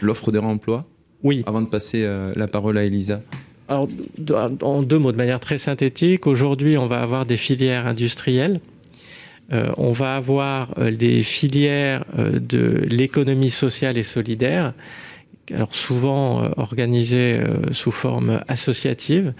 [0.00, 0.86] L'offre des réemplois
[1.22, 1.44] Oui.
[1.46, 3.22] Avant de passer euh, la parole à Elisa
[3.70, 3.88] alors,
[4.62, 8.60] en deux mots, de manière très synthétique, aujourd'hui, on va avoir des filières industrielles.
[9.52, 14.74] Euh, on va avoir euh, des filières euh, de l'économie sociale et solidaire,
[15.70, 17.40] souvent organisées
[17.72, 19.34] sous forme associative,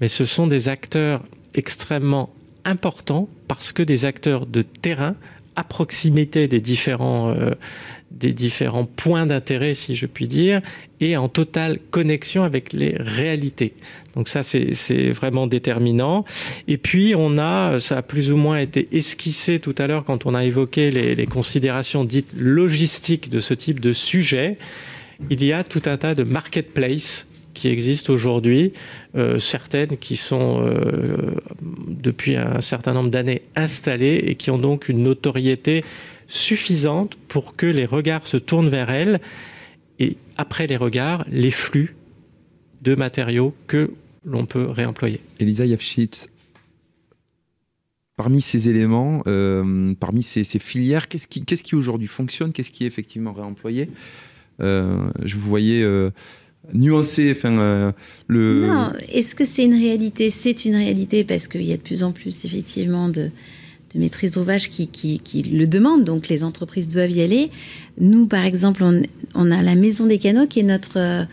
[0.00, 2.32] mais ce sont des acteurs extrêmement
[2.64, 5.16] importants parce que des acteurs de terrain
[5.56, 7.34] à proximité des différents
[8.10, 10.60] des différents points d'intérêt, si je puis dire,
[11.00, 13.74] et en totale connexion avec les réalités.
[14.14, 16.24] Donc ça, c'est vraiment déterminant.
[16.68, 20.24] Et puis, on a, ça a plus ou moins été esquissé tout à l'heure quand
[20.24, 24.56] on a évoqué les, les, considérations dites logistiques de ce type de sujet.
[25.30, 28.72] Il y a tout un tas de marketplaces qui existent aujourd'hui,
[29.16, 31.16] euh, certaines qui sont euh,
[31.88, 35.84] depuis un certain nombre d'années installées et qui ont donc une notoriété
[36.28, 39.20] suffisante pour que les regards se tournent vers elle
[39.98, 41.96] et après les regards, les flux
[42.82, 43.90] de matériaux que
[44.24, 45.20] l'on peut réemployer.
[45.40, 46.26] Elisa Yafshitz,
[48.16, 53.32] parmi ces éléments, euh, parmi ces, filières, qu'est-ce qui, aujourd'hui fonctionne Qu'est-ce qui est effectivement
[53.32, 53.88] réemployé?
[54.58, 55.84] Je vous voyais
[56.74, 57.94] nuancer enfin,
[58.26, 58.66] le...
[58.66, 60.30] Non, est-ce que c'est une réalité?
[60.30, 63.30] C'est une réalité parce qu'il y a de plus en plus effectivement de
[63.94, 67.50] de maîtrise d'ouvrage qui, le demandent, donc les entreprises doivent y aller.
[67.98, 68.84] Nous, par exemple,
[69.34, 70.98] on, a la Maison des Canaux qui est notre...
[70.98, 71.24] Euh,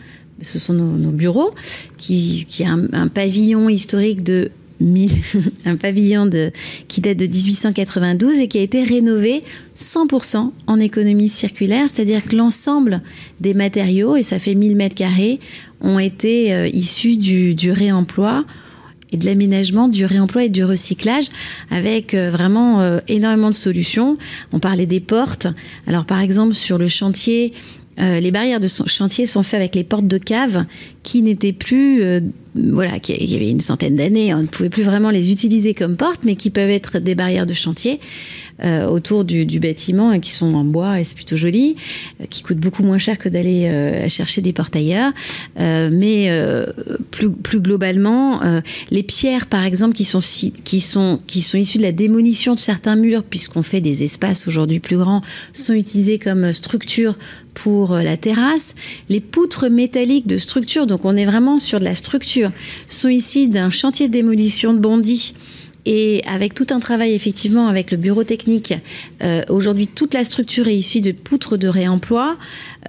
[0.41, 1.53] ce sont nos, bureaux,
[1.97, 4.51] qui, qui est un, pavillon historique de
[5.65, 6.51] un pavillon de,
[6.87, 9.43] qui date de 1892 et qui a été rénové
[9.77, 13.01] 100% en économie circulaire, c'est-à-dire que l'ensemble
[13.39, 15.39] des matériaux, et ça fait 1000 mètres carrés,
[15.81, 18.45] ont été euh, issus du, réemploi
[19.11, 21.27] et de l'aménagement, du réemploi et du recyclage,
[21.69, 24.17] avec euh, vraiment euh, énormément de solutions.
[24.51, 25.47] On parlait des portes.
[25.87, 27.53] Alors par exemple sur le chantier,
[27.99, 30.65] euh, les barrières de chantier sont faites avec les portes de cave
[31.03, 32.03] qui n'étaient plus,
[32.55, 35.73] voilà, qui, il y avait une centaine d'années, on ne pouvait plus vraiment les utiliser
[35.73, 37.99] comme portes, mais qui peuvent être des barrières de chantier.
[38.65, 41.75] Euh, autour du, bâtiment et qui sont en bois et c'est plutôt joli,
[42.21, 45.11] euh, qui coûtent beaucoup moins cher que d'aller euh, chercher des portailleurs.
[45.57, 46.31] mais
[47.11, 48.41] plus, globalement,
[48.89, 50.19] les pierres, par exemple, qui sont,
[50.63, 54.47] qui, sont, qui sont issues de la démolition de certains murs, puisqu'on fait des espaces
[54.47, 55.21] aujourd'hui plus grands,
[55.51, 57.17] sont utilisées comme structure
[57.53, 58.75] pour la terrasse.
[59.09, 62.51] Les poutres métalliques de structure, donc on est vraiment sur de la structure,
[62.87, 65.33] sont ici d'un chantier de démolition de Bondy
[65.85, 68.73] et avec tout un travail effectivement avec le bureau technique,
[69.21, 72.37] euh, aujourd'hui toute la structure est issue de poutres de réemploi.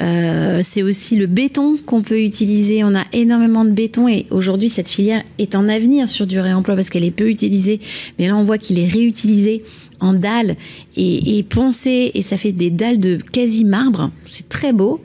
[0.03, 2.85] Euh, c'est aussi le béton qu'on peut utiliser.
[2.85, 6.77] On a énormément de béton et aujourd'hui cette filière est en avenir sur du réemploi
[6.77, 7.81] parce qu'elle est peu utilisée.
[8.19, 9.65] Mais là on voit qu'il est réutilisé
[10.01, 10.57] en dalles
[10.97, 14.11] et, poncé et ça fait des dalles de quasi marbre.
[14.27, 15.01] C'est très beau.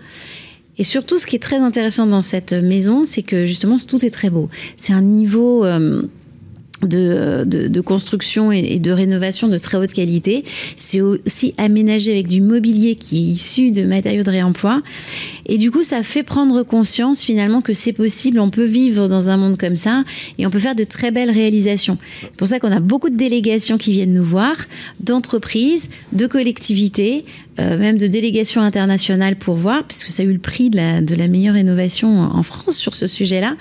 [0.78, 4.10] Et surtout, ce qui est très intéressant dans cette maison, c'est que justement, tout est
[4.10, 4.48] très beau.
[4.78, 6.04] C'est un niveau euh,
[6.82, 10.44] de, de, construction et, de rénovation de très haute qualité.
[10.78, 14.82] C'est aussi aménagé avec du mobilier qui est issu de matériaux de réemploi.
[15.46, 19.30] Et du coup, ça fait prendre conscience finalement que c'est possible, on peut vivre dans
[19.30, 20.04] un monde comme ça
[20.38, 21.98] et on peut faire de très belles réalisations.
[22.22, 24.56] C'est pour ça qu'on a beaucoup de délégations qui viennent nous voir,
[25.00, 27.26] d'entreprises, de collectivités,
[27.60, 31.02] euh, même de délégations internationales pour voir, puisque ça a eu le prix de la,
[31.02, 33.56] de la meilleure rénovation en France sur ce sujet-là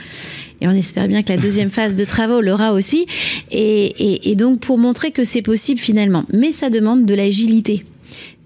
[0.60, 3.06] et on espère bien que la deuxième phase de travaux l'aura aussi.
[3.50, 6.24] Et, donc pour montrer que c'est possible finalement.
[6.32, 7.84] Mais ça demande de l'agilité.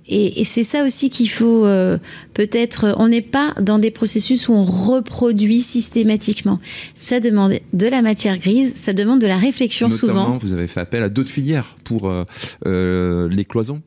[0.08, 1.96] Et, c'est ça aussi qu'il faut euh,
[2.34, 2.94] peut-être.
[2.98, 6.58] On n'est pas dans des processus où on reproduit systématiquement.
[6.94, 10.38] Ça demande de la matière grise, ça demande de la réflexion Notamment, souvent.
[10.38, 12.24] Vous avez fait appel à d'autres filières pour euh,
[12.66, 13.80] euh, les cloisons.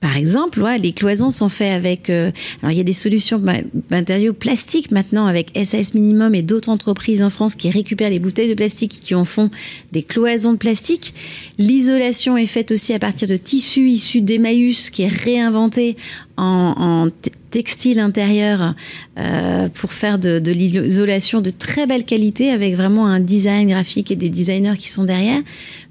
[0.00, 2.08] Par exemple, ouais, les cloisons sont faites avec.
[2.08, 2.30] Euh,
[2.62, 3.42] alors, il y a des solutions
[3.90, 8.48] matériaux plastiques maintenant avec SAS Minimum et d'autres entreprises en France qui récupèrent les bouteilles
[8.48, 9.50] de plastique qui en font
[9.92, 11.12] des cloisons de plastique.
[11.58, 15.96] L'isolation est faite aussi à partir de tissus issus d'Emmaüs qui est réinventé
[16.40, 17.08] en,
[17.50, 18.76] textile intérieur
[19.18, 24.16] euh, pour faire de, l'isolation de très belle qualité avec vraiment un design graphique et
[24.16, 25.40] des designers qui sont derrière.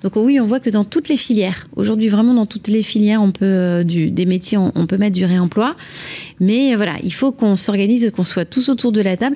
[0.02, 3.22] Donc oui, on voit que dans toutes les filières, aujourd'hui vraiment dans toutes les filières,
[3.22, 5.76] on peut euh, des métiers, on, on, peut mettre du réemploi.
[6.40, 9.36] Mais voilà, il faut qu'on s'organise, qu'on soit tous autour de la table.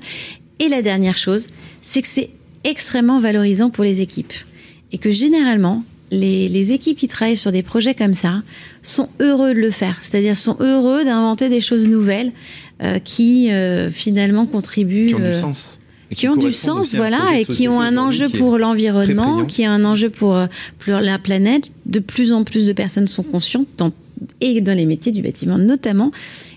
[0.59, 1.47] Et la dernière chose,
[1.81, 2.29] c'est que c'est
[2.63, 4.33] extrêmement valorisant pour les équipes
[4.93, 8.43] et que généralement les, équipes qui travaillent sur des projets comme ça
[8.81, 12.31] sont heureux de le faire, c'est-à-dire sont heureux d'inventer des choses nouvelles
[12.81, 15.07] euh, qui euh, finalement contribuent.
[15.07, 15.79] Qui ont du euh, sens.
[16.11, 19.83] qui, ont du sens, voilà, et qui ont un enjeu pour l'environnement, qui a un
[19.85, 20.39] enjeu pour,
[20.79, 21.69] pour, la planète.
[21.85, 23.67] De plus en plus de personnes sont conscientes,
[24.41, 26.11] et dans les métiers du bâtiment notamment.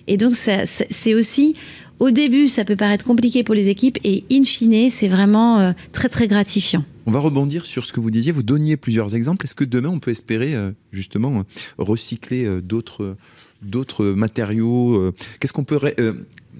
[0.06, 1.54] Et donc, c'est aussi
[1.98, 5.72] au début, ça peut paraître compliqué pour les équipes et in fine, c'est vraiment euh,
[5.92, 6.84] très très gratifiant.
[7.06, 8.32] On va rebondir sur ce que vous disiez.
[8.32, 9.46] Vous donniez plusieurs exemples.
[9.46, 11.44] Est-ce que demain, on peut espérer euh, justement
[11.78, 13.16] recycler euh, d'autres
[13.62, 15.78] d'autres matériaux Qu'est-ce qu'on peut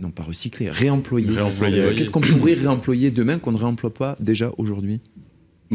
[0.01, 1.31] non pas recycler, réemployer.
[1.31, 5.01] réemployer Qu'est-ce qu'on pourrait réemployer demain qu'on ne réemploie pas déjà aujourd'hui?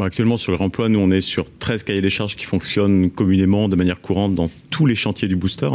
[0.00, 3.68] Actuellement, sur le réemploi, nous, on est sur 13 cahiers des charges qui fonctionnent communément
[3.68, 5.68] de manière courante dans tous les chantiers du booster.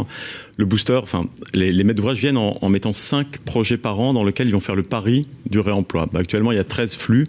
[0.56, 4.12] Le booster, enfin, les, les maîtres d'ouvrage viennent en, en, mettant 5 projets par an
[4.12, 6.08] dans lesquels ils vont faire le pari du réemploi.
[6.12, 7.28] Bah, actuellement, il y a 13 flux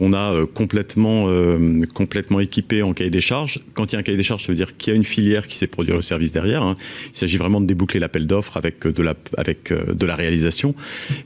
[0.00, 3.60] qu'on a euh, complètement, euh, complètement équipés en cahier des charges.
[3.74, 5.04] Quand il y a un cahier des charges, ça veut dire qu'il y a une
[5.04, 6.62] filière qui s'est produire le service derrière.
[6.62, 6.76] Hein.
[7.12, 10.74] Il s'agit vraiment de déboucler l'appel d'offres avec de la, avec euh, de la réalisation.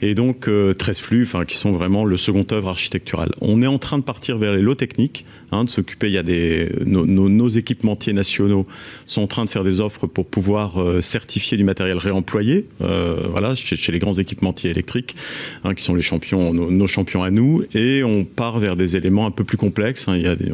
[0.02, 3.30] Et donc, 13 flux, qui sont vraiment le second œuvre architectural.
[3.40, 6.08] On est en train de partir vers les lots techniques, hein, de s'occuper.
[6.08, 8.66] Il y a des, nos, équipementiers nationaux
[9.06, 13.54] sont en train de faire des offres pour pouvoir certifier du matériel réemployé, euh, voilà,
[13.54, 15.14] chez, chez, les grands équipementiers électriques,
[15.62, 18.96] hein, qui sont les champions, nos, nos, champions à nous, et on part vers des
[18.96, 20.08] éléments un peu plus complexes.
[20.08, 20.50] Hein, il y a des,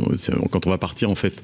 [0.51, 1.43] quand on va partir en fait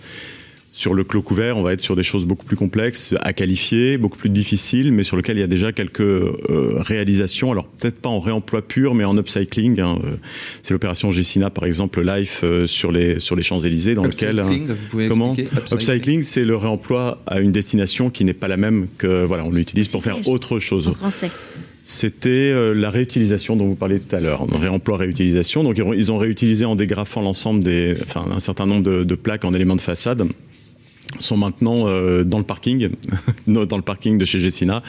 [0.73, 3.97] Sur le clos couvert, on va être sur des choses beaucoup plus complexes à qualifier,
[3.97, 7.51] beaucoup plus difficiles, mais sur lesquelles il y a déjà quelques euh, réalisations.
[7.51, 9.81] Alors peut-être pas en réemploi pur, mais en upcycling.
[9.81, 9.99] Hein.
[10.05, 10.17] Euh,
[10.63, 14.41] c'est l'opération Gessina, par exemple, Life euh, sur les sur les Champs Élysées, dans lequel
[14.41, 18.49] Upcycling, vous pouvez comment expliquer upcycling, c'est le réemploi à une destination qui n'est pas
[18.49, 20.89] la même que voilà, on l'utilise pour faire autre chose.
[20.89, 21.31] En français.
[21.89, 25.63] C'était euh, la réutilisation dont vous parliez tout à l'heure, réemploi réutilisation.
[25.63, 29.45] Donc ils ont, réutilisé en dégrafant l'ensemble des, enfin un certain nombre de, de plaques
[29.45, 30.27] en éléments de façade
[31.21, 32.91] sont maintenant euh, dans le parking,
[33.47, 34.83] dans le parking de chez Gessina,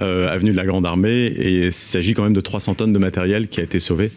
[0.00, 2.98] euh, avenue de la Grande Armée, et il s'agit quand même de 300 tonnes de
[2.98, 4.10] matériel qui a été sauvé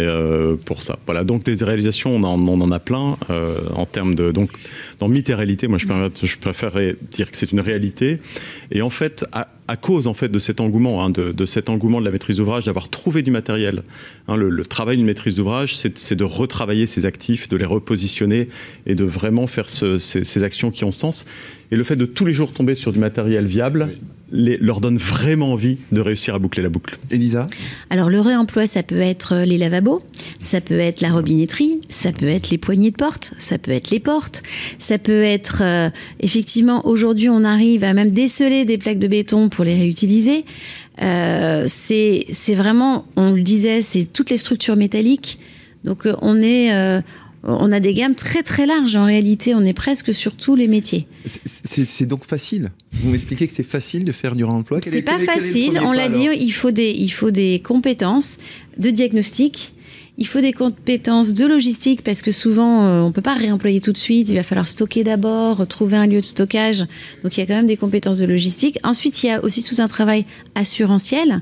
[0.00, 0.98] euh, pour ça.
[1.06, 4.50] Voilà, donc des réalisations, on en, on en a plein euh, en termes de donc
[4.98, 5.68] dans mythe et réalité.
[5.68, 5.86] Moi, je
[6.22, 8.20] je préférerais dire que c'est une réalité.
[8.70, 11.68] Et en fait, à, à cause en fait de cet engouement, hein, de, de, cet
[11.68, 13.82] engouement de la maîtrise d'ouvrage, d'avoir trouvé du matériel.
[14.28, 18.48] Hein, le, le, travail d'une maîtrise d'ouvrage, c'est de retravailler ses actifs, de les repositionner
[18.86, 21.26] et de vraiment faire ce, ces, ces, actions qui ont sens.
[21.70, 23.88] Et le fait de tous les jours tomber sur du matériel viable.
[23.90, 23.98] Oui.
[24.32, 26.98] Les, leur donne vraiment envie de réussir à boucler la boucle.
[27.10, 27.48] Elisa
[27.90, 30.02] Alors le réemploi, ça peut être les lavabos,
[30.40, 33.90] ça peut être la robinetterie, ça peut être les poignées de porte, ça peut être
[33.90, 34.42] les portes,
[34.78, 39.48] ça peut être euh, effectivement aujourd'hui on arrive à même déceler des plaques de béton
[39.48, 40.44] pour les réutiliser.
[41.02, 45.38] Euh, c'est vraiment, on le disait, c'est toutes les structures métalliques.
[45.84, 47.00] Donc euh, on est euh,
[47.42, 50.68] on a des gammes très très larges en réalité, on est presque sur tous les
[50.68, 51.06] métiers.
[51.44, 52.70] C'est donc facile.
[52.92, 56.28] Vous m'expliquez que c'est facile de faire du réemploi C'est pas facile, on l'a dit,
[56.38, 58.36] il faut, des, il faut des compétences
[58.78, 59.72] de diagnostic.
[60.18, 63.92] Il faut des compétences de logistique parce que souvent euh, on peut pas réemployer tout
[63.92, 64.28] de suite.
[64.28, 66.84] Il va falloir stocker d'abord, trouver un lieu de stockage.
[67.22, 68.78] Donc il y a quand même des compétences de logistique.
[68.84, 71.40] Ensuite il y a aussi tout un travail assurantiel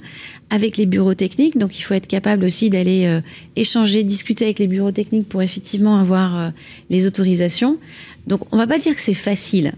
[0.51, 1.59] avec les bureaux techniques.
[1.59, 3.21] Donc il faut être capable aussi d'aller euh,
[3.57, 6.51] échanger, discuter avec les bureaux techniques pour effectivement avoir euh,
[6.91, 7.79] les autorisations.
[8.27, 9.73] Donc on va pas dire que c'est facile.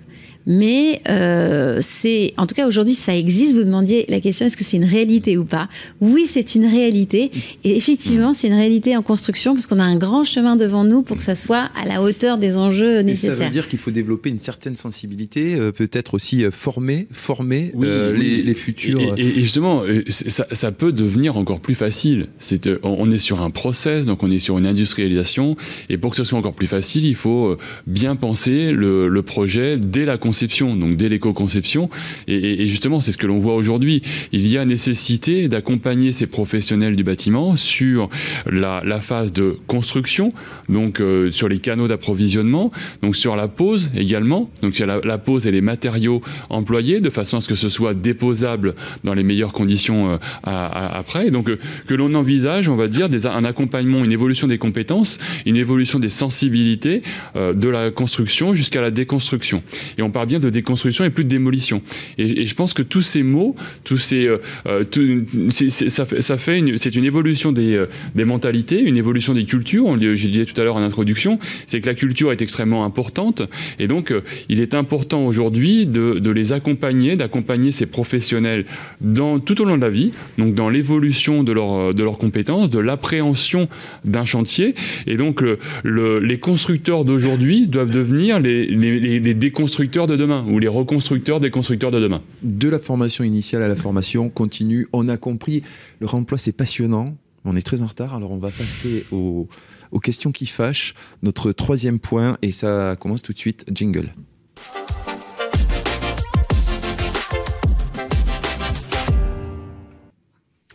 [0.50, 3.54] Mais euh, c'est, en tout cas aujourd'hui, ça existe.
[3.54, 5.68] Vous demandiez la question est-ce que c'est une réalité ou pas?
[6.00, 7.30] Oui, c'est une réalité.
[7.62, 11.02] Et effectivement, c'est une réalité en construction parce qu'on a un grand chemin devant nous
[11.02, 13.34] pour que ça soit à la hauteur des enjeux nécessaires.
[13.34, 17.06] Et ça veut dire qu'il faut développer une certaine sensibilité, euh, peut-être aussi euh, former,
[17.12, 18.20] former oui, euh, oui.
[18.20, 19.00] Les, les, futurs.
[19.00, 22.26] Et, et, et justement, ça, ça, peut devenir encore plus facile.
[22.40, 25.54] C'est, on est sur un process, donc on est sur une industrialisation.
[25.88, 29.76] Et pour que ce soit encore plus facile, il faut bien penser le, le projet
[29.78, 31.90] dès la conception, donc dès l'éco-conception.
[32.26, 34.02] Et, justement, c'est ce que l'on voit aujourd'hui.
[34.32, 38.08] Il y a nécessité d'accompagner ces professionnels du bâtiment sur
[38.46, 40.28] la, phase de construction,
[40.68, 42.70] donc euh, sur les canaux d'approvisionnement,
[43.02, 46.20] donc sur la pose également, donc sur la, pose et les matériaux
[46.50, 48.74] employés, de façon à ce que ce soit déposable
[49.04, 51.30] dans les meilleures conditions euh, après.
[51.30, 55.56] Donc euh, que l'on envisage, on va dire, un accompagnement, une évolution des compétences, une
[55.56, 57.02] évolution des sensibilités
[57.34, 59.62] de la construction jusqu'à la déconstruction.
[59.98, 61.82] Et on parle bien de déconstruction et plus de démolition.
[62.18, 63.54] Et, je pense que tous ces mots,
[63.84, 68.80] tous ces, euh, est, ça fait, ça fait c'est une évolution des, euh, des mentalités,
[68.80, 69.96] une évolution des cultures.
[69.98, 73.42] Je disais tout à l'heure en introduction, c'est que la culture est extrêmement importante,
[73.78, 78.64] et donc euh, il est important aujourd'hui de, de, les accompagner, d'accompagner ces professionnels
[79.00, 82.70] dans tout au long de la vie, donc dans l'évolution de, leur, de leurs compétences,
[82.70, 83.68] de l'appréhension
[84.04, 84.74] d'un chantier,
[85.06, 90.44] et donc le, le, les constructeurs d'aujourd'hui doivent devenir les, les, les déconstructeurs de demain
[90.48, 92.22] ou les reconstructeurs des constructeurs de demain.
[92.42, 95.62] De la formation initiale à la formation continue, on a compris,
[96.00, 99.48] le remploi c'est passionnant, on est très en retard, alors on va passer aux,
[99.92, 104.12] aux questions qui fâchent, notre troisième point, et ça commence tout de suite, jingle.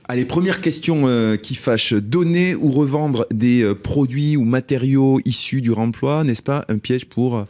[0.07, 1.93] Allez, première question euh, qui fâche.
[1.93, 7.05] Donner ou revendre des euh, produits ou matériaux issus du remploi, n'est-ce pas un piège
[7.05, 7.43] pour euh,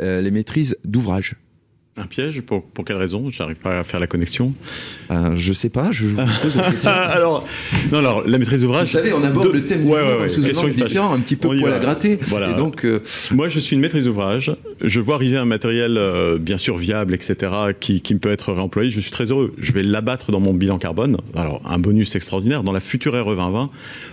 [0.00, 1.36] les maîtrises d'ouvrage
[2.00, 3.30] un piège pour, pour quelle raison?
[3.30, 4.52] J'arrive pas à faire la connexion.
[5.10, 6.90] Euh, je sais pas, je, vous pose la question.
[6.90, 7.46] alors,
[7.92, 8.88] non, alors, la maîtrise d'ouvrage.
[8.88, 9.52] Vous savez, on aborde de...
[9.52, 12.18] le thème ouais, ouais, ouais, sous un angle différent, un petit peu poil à gratter.
[12.22, 12.50] Voilà.
[12.50, 13.00] Et donc, euh...
[13.32, 14.54] Moi, je suis une maîtrise d'ouvrage.
[14.80, 18.90] Je vois arriver un matériel, euh, bien sûr, viable, etc., qui, qui peut être réemployé.
[18.90, 19.52] Je suis très heureux.
[19.58, 21.18] Je vais l'abattre dans mon bilan carbone.
[21.34, 22.62] Alors, un bonus extraordinaire.
[22.62, 23.70] Dans la future RE 2020,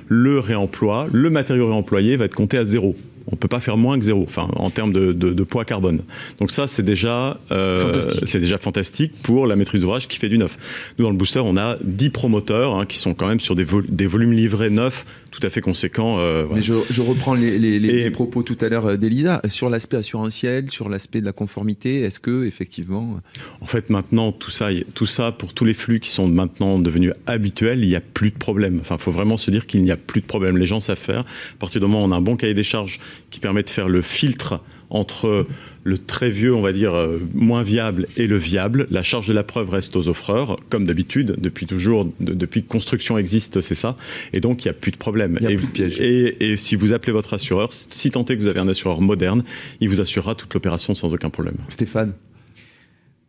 [0.07, 2.95] le réemploi, le matériau réemployé va être compté à zéro
[3.31, 6.01] on peut pas faire moins que zéro, enfin en termes de, de, de poids carbone.
[6.39, 7.93] Donc ça c'est déjà euh,
[8.25, 10.57] c'est déjà fantastique pour la maîtrise d'ouvrage qui fait du neuf.
[10.97, 13.63] Nous dans le booster on a 10 promoteurs hein, qui sont quand même sur des,
[13.63, 16.19] vol des volumes livrés neufs tout à fait conséquents.
[16.19, 16.55] Euh, voilà.
[16.57, 18.03] Mais je, je, reprends les, les, les, Et...
[18.03, 22.01] les, propos tout à l'heure d'Elisa sur l'aspect assurantiel, sur l'aspect de la conformité.
[22.01, 23.19] Est-ce que effectivement
[23.61, 27.13] En fait maintenant tout ça tout ça pour tous les flux qui sont maintenant devenus
[27.25, 28.79] habituels, il n'y a plus de problème.
[28.81, 30.57] Enfin faut vraiment se dire qu'il n'y a plus de problème.
[30.57, 31.21] Les gens savent faire.
[31.21, 32.99] À partir du moment où on a un bon cahier des charges
[33.29, 35.45] qui permet de faire le filtre entre
[35.87, 38.87] le très vieux, on va dire, euh, moins viable et le viable.
[38.91, 43.17] La charge de la preuve reste aux offreurs, comme d'habitude, depuis toujours, depuis que construction
[43.17, 43.95] existe, c'est ça.
[44.33, 45.37] Et donc, il n'y a plus de problème.
[45.39, 45.99] Il y a et, plus de piège.
[46.01, 48.99] Et, et si vous appelez votre assureur, si tant est que vous avez un assureur
[48.99, 49.43] moderne,
[49.79, 51.55] il vous assurera toute l'opération sans aucun problème.
[51.69, 52.13] Stéphane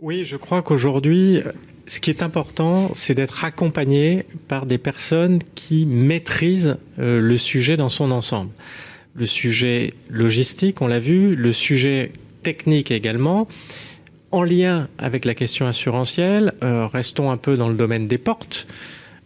[0.01, 1.43] Oui, je crois qu'aujourd'hui,
[1.87, 7.77] ce qui est important, c'est d'être accompagné par des personnes qui maîtrisent euh, le sujet
[7.77, 8.51] dans son ensemble.
[9.15, 13.49] Le sujet logistique, on l'a vu, le sujet technique également.
[14.31, 18.67] En lien avec la question assurantielle, euh, restons un peu dans le domaine des portes.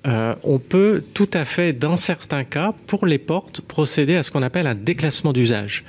[0.06, 4.30] Euh, on peut tout à fait, dans certains cas, pour les portes, procéder à ce
[4.30, 5.84] qu'on appelle un déclassement d'usage.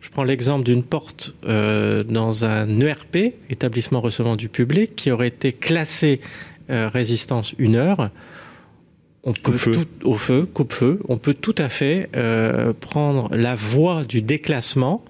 [0.00, 5.28] Je prends l'exemple d'une porte euh, dans un ERP, établissement recevant du public, qui aurait
[5.28, 6.20] été classée
[6.68, 8.10] euh, résistance une heure.
[9.22, 9.72] On peut Coupe-feu.
[9.72, 11.00] tout, au feu, coupe-feu.
[11.08, 12.10] On peut tout à fait
[12.80, 15.02] prendre la voie du déclassement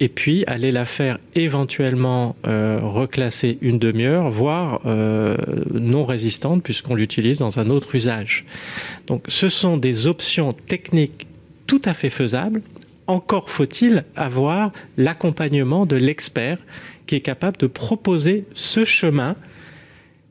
[0.00, 5.36] et puis aller la faire éventuellement euh, reclasser une demi-heure, voire euh,
[5.72, 8.44] non résistante puisqu'on l'utilise dans un autre usage.
[9.06, 11.26] Donc ce sont des options techniques
[11.66, 12.62] tout à fait faisables.
[13.06, 16.58] Encore faut-il avoir l'accompagnement de l'expert
[17.06, 19.36] qui est capable de proposer ce chemin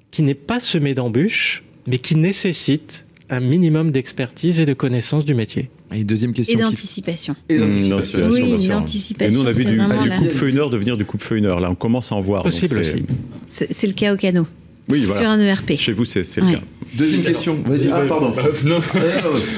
[0.09, 5.33] qui n'est pas semé d'embûches, mais qui nécessite un minimum d'expertise et de connaissance du
[5.33, 5.69] métier.
[5.93, 6.53] Et deuxième question.
[6.53, 7.35] Et qui- d'anticipation.
[7.49, 8.21] Et Mmh, d'anticipation.
[8.21, 8.73] sûr, Oui, bien sûr.
[8.75, 10.97] l'anticipation, Et nous, on a vu c'est du, vraiment du la- coupe-feu une heure devenir
[10.97, 11.59] du coupe-feu une heure.
[11.59, 12.43] Là, on commence à en voir.
[12.43, 13.67] donc Possible c'est- aussi.
[13.71, 14.47] C'est le cas au canot.
[14.89, 15.31] Oui, Sur voilà.
[15.31, 15.77] un E ERP.
[15.77, 16.47] Chez vous, c'est c'est Ouais.
[16.47, 16.61] le cas.
[16.97, 17.57] Deuxième question.
[17.65, 17.87] Vas-y.
[17.93, 18.33] Ah, pardon.
[18.65, 18.79] Non.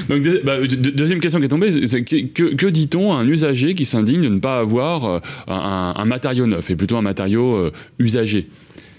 [0.08, 3.16] Donc, deux- bah, deux- deuxième question qui est tombée, c'est que, que- que dit-on à
[3.16, 5.18] un usager qui s'indigne de ne pas avoir euh,
[5.48, 8.48] un, un matériau neuf et plutôt un matériau euh, usagé?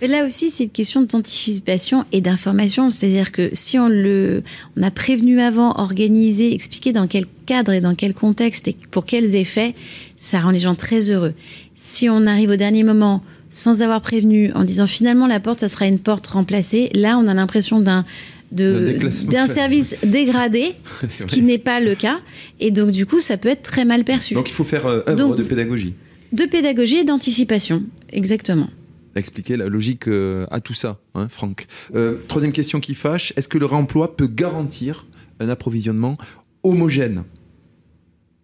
[0.02, 2.92] Et là aussi, c'est une question d'anticipation et d'information.
[2.92, 4.44] C'est-à-dire que si on le,
[4.78, 9.06] on a prévenu avant, organisé, expliqué dans quel cadre et dans quel contexte et pour
[9.06, 9.74] quels effets,
[10.18, 11.34] ça rend les gens très heureux.
[11.76, 15.70] Si on arrive au dernier moment sans avoir prévenu, en disant finalement la porte, ça
[15.70, 18.04] sera une porte remplacée, là, on a l'impression d'un
[18.52, 20.74] D'un service dégradé,
[21.10, 22.20] ce qui n'est pas le cas.
[22.60, 24.34] Et donc, du coup, ça peut être très mal perçu.
[24.34, 25.94] Donc il faut faire euh, œuvre Donc- de pédagogie.
[26.32, 28.70] de pédagogie et d'anticipation, exactement.
[29.16, 31.68] Expliquer la logique euh, à tout ça, hein, Franck.
[31.96, 35.06] Euh, troisième question qui fâche est-ce que le réemploi peut garantir
[35.40, 36.18] un approvisionnement
[36.64, 37.24] homogène?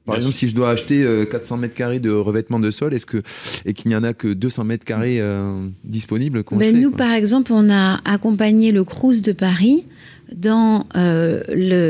[0.06, 2.94] Par Bien exemple, si je dois acheter euh, 400 mètres carrés de revêtement de sol,
[2.94, 3.22] est-ce que
[3.66, 6.98] et qu'il n'y en a que 200 mètres carrés euh, disponibles Ben, nous, quoi?
[6.98, 9.86] par exemple, on a accompagné le Crous de Paris
[10.36, 11.44] dans euh,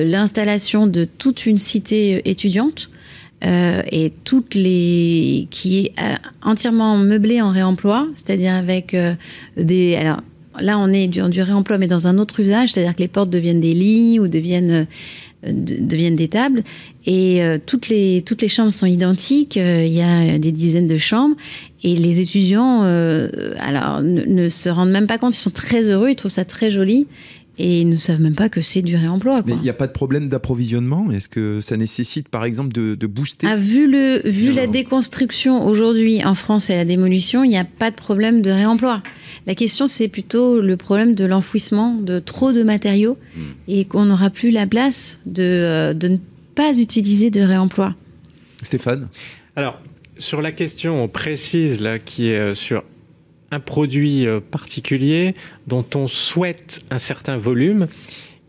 [0.06, 2.90] l'installation de toute une cité étudiante
[3.44, 9.16] euh, et toutes les qui est euh, entièrement meublée en réemploi, c'est-à-dire avec euh,
[9.58, 10.22] des alors
[10.60, 13.30] là on est du, du réemploi mais dans un autre usage, c'est-à-dire que les portes
[13.30, 14.86] deviennent des lits ou deviennent
[15.44, 16.62] de- deviennent des tables
[17.08, 19.56] et toutes les toutes les chambres sont identiques.
[19.56, 21.36] Il y a des dizaines de chambres
[21.84, 22.84] et les étudiants,
[23.60, 26.70] alors, ne se rendent même pas compte, ils sont très heureux, ils trouvent ça très
[26.70, 27.08] joli,
[27.62, 29.44] et ils ne savent même pas que c'est du réemploi.
[29.46, 31.12] Mais il n'y a pas de problème d'approvisionnement?
[31.12, 33.46] Est-ce que ça nécessite, par exemple, de, de booster?
[33.48, 37.60] Ah, vu le, vu Non, la déconstruction aujourd'hui en France et la démolition, il n'y
[37.60, 39.04] a pas de problème de réemploi.
[39.46, 43.18] La question, c'est plutôt le problème de l'enfouissement de trop de matériaux
[43.68, 46.18] et qu'on n'aura plus la place de, euh, de ne
[46.56, 47.96] pas utiliser de réemploi.
[48.64, 49.08] Stéphane?
[49.56, 49.80] Alors,
[50.18, 52.84] sur la question précise là, qui est euh, sur
[53.52, 55.36] un produit euh, particulier
[55.68, 57.88] dont on souhaite un certain volume,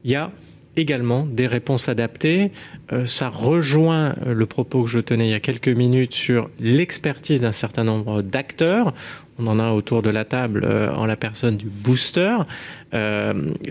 [0.04, 0.30] il y a
[0.76, 2.50] également des réponses adaptées.
[2.92, 6.48] Euh, ça rejoint euh, le propos que je tenais il y a quelques minutes sur
[6.60, 8.94] l'expertise d'un certain nombre d'acteurs.
[9.38, 12.36] On en a autour de la table en la personne du booster.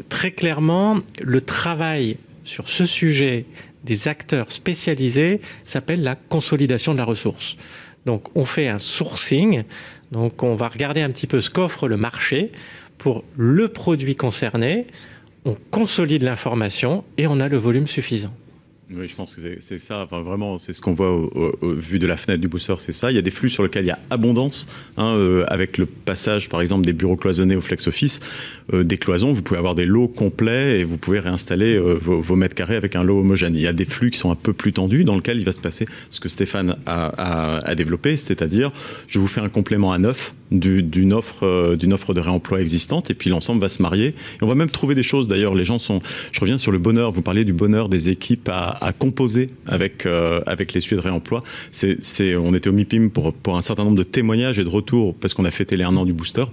[0.09, 3.45] Très clairement, le travail sur ce sujet
[3.83, 7.57] des acteurs spécialisés s'appelle la consolidation de la ressource.
[8.05, 9.63] Donc on fait un sourcing,
[10.11, 12.51] donc on va regarder un petit peu ce qu'offre le marché
[12.97, 14.87] pour le produit concerné,
[15.45, 18.33] on consolide l'information et on a le volume suffisant.
[18.93, 19.99] Oui, je pense que c'est- ça.
[20.03, 22.73] Enfin, vraiment, c'est ce qu'on voit au, au- au vu de la fenêtre du booster,
[22.79, 23.09] c'est ça.
[23.09, 24.67] Il y a des flux sur lesquels il y a abondance,
[24.97, 28.19] hein, euh, avec le passage, par exemple, des bureaux cloisonnés au flex office,
[28.73, 29.31] euh, des cloisons.
[29.31, 32.75] Vous pouvez avoir des lots complets et vous pouvez réinstaller euh, vos, vos mètres carrés
[32.75, 33.55] avec un lot homogène.
[33.55, 35.53] Il y a des flux qui sont un peu plus tendus, dans lequel il va
[35.53, 38.71] se passer ce que Stéphane a, a- a développé, c'est-à-dire,
[39.07, 42.61] je vous fais un complément à neuf du- d'une offre, euh, d'une offre de réemploi
[42.61, 44.07] existante, et puis l'ensemble va se marier.
[44.09, 45.27] Et on va même trouver des choses.
[45.27, 46.01] D'ailleurs, les gens sont.
[46.31, 47.11] Je reviens sur le bonheur.
[47.11, 51.43] Vous parlez du bonheur des équipes à, composer avec euh, avec les sujets de réemploi.
[51.71, 55.15] C'est, on était au MIPIM pour pour un certain nombre de témoignages et de retours
[55.15, 56.43] parce qu'on a fêté les un an du booster.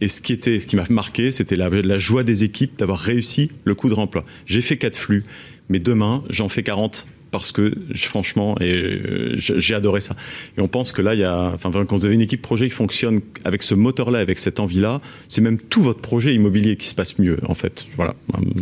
[0.00, 2.98] Et ce qui était, ce qui m'a marqué, c'était la, la joie des équipes d'avoir
[2.98, 4.24] réussi le coup de réemploi.
[4.46, 5.24] J'ai fait quatre flux,
[5.68, 10.14] mais demain j'en fais 40 parce que franchement, et euh, j'ai adoré ça.
[10.56, 12.68] Et on pense que là, il y a, enfin, quand vous avez une équipe projet
[12.68, 16.86] qui fonctionne avec ce moteur-là, avec cette envie-là, c'est même tout votre projet immobilier qui
[16.86, 17.86] se passe mieux, en fait.
[17.96, 18.14] Voilà.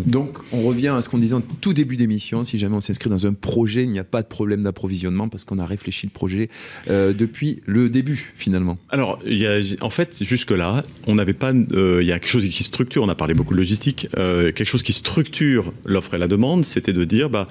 [0.07, 2.45] Donc, on revient à ce qu'on disait en tout début d'émission.
[2.45, 5.45] Si jamais on s'inscrit dans un projet, il n'y a pas de problème d'approvisionnement parce
[5.45, 6.49] qu'on a réfléchi le projet
[6.89, 8.79] euh, depuis le début, finalement.
[8.89, 12.31] Alors, il y a, en fait, jusque-là, on n'avait pas, euh, il y a quelque
[12.31, 13.03] chose qui structure.
[13.03, 14.09] On a parlé beaucoup de logistique.
[14.14, 17.49] quelque chose qui structure l'offre et la demande, c'était de dire, bah,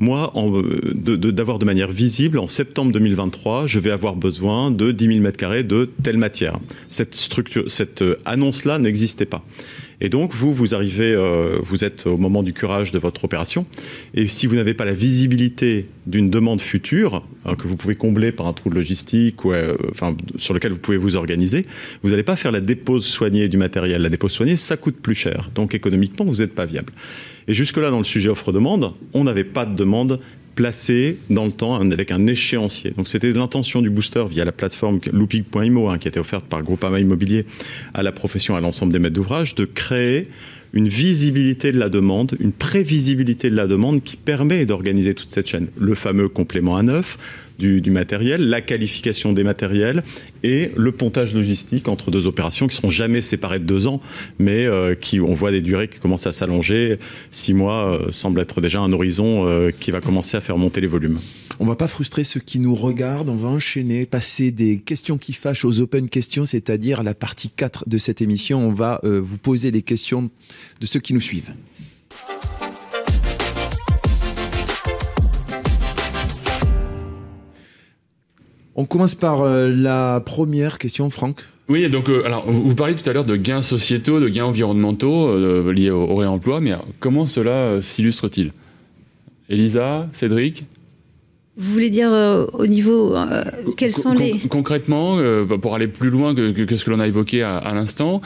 [0.00, 5.20] moi, d'avoir de, de, manière visible, en septembre 2023, je vais avoir besoin de 10
[5.20, 6.58] 000 m2 de telle matière.
[6.88, 9.44] Cette structure, cette euh, annonce-là n'existait pas.
[10.00, 13.66] Et donc, vous, vous arrivez, euh, vous êtes au moment du curage de votre opération.
[14.14, 18.32] Et si vous n'avez pas la visibilité d'une demande future, hein, que vous pouvez combler
[18.32, 21.66] par un trou de logistique, ou, euh, enfin, sur lequel vous pouvez vous organiser,
[22.02, 24.00] vous n'allez pas faire la dépose soignée du matériel.
[24.00, 25.50] La dépose soignée, ça coûte plus cher.
[25.54, 26.94] Donc, économiquement, vous n'êtes pas viable.
[27.50, 30.20] Et jusque-là, dans le sujet offre-demande, on n'avait pas de demande
[30.54, 32.92] placée dans le temps avec un échéancier.
[32.96, 36.62] Donc c'était l'intention du booster via la plateforme looping.imo hein, qui a été offerte par
[36.62, 37.46] Groupama Immobilier
[37.92, 40.28] à la profession, à l'ensemble des maîtres d'ouvrage, de créer
[40.72, 45.48] une visibilité de la demande, une prévisibilité de la demande qui permet d'organiser toute cette
[45.48, 45.66] chaîne.
[45.76, 47.18] Le fameux complément à neuf,
[47.60, 50.02] du, matériel, la qualification des matériels
[50.42, 54.00] et le pontage logistique entre deux opérations qui seront jamais séparées de deux ans,
[54.38, 56.98] mais euh, qui, on voit des durées qui commencent à s'allonger.
[57.30, 60.80] Six mois euh, semble être déjà un horizon euh, qui va commencer à faire monter
[60.80, 61.20] les volumes.
[61.58, 65.34] On va pas frustrer ceux qui nous regardent, on va enchaîner, passer des questions qui
[65.34, 68.66] fâchent aux open questions, c'est-à-dire la partie 4 de cette émission.
[68.66, 70.30] On va vous poser les questions
[70.80, 71.52] de ceux qui nous suivent.
[78.76, 81.42] On commence par euh, la première question, Franck.
[81.68, 85.28] Oui, donc euh, alors vous parliez tout à l'heure de gains sociétaux, de gains environnementaux
[85.28, 88.52] euh, liés au, réemploi, mais comment cela s'illustre-t-il?
[89.48, 90.64] Elisa, Cédric?
[91.60, 93.44] Vous voulez dire euh, au niveau euh,
[93.76, 97.42] quels sont les concrètement euh, pour aller plus loin que, ce que l'on a évoqué
[97.42, 98.22] à, l'instant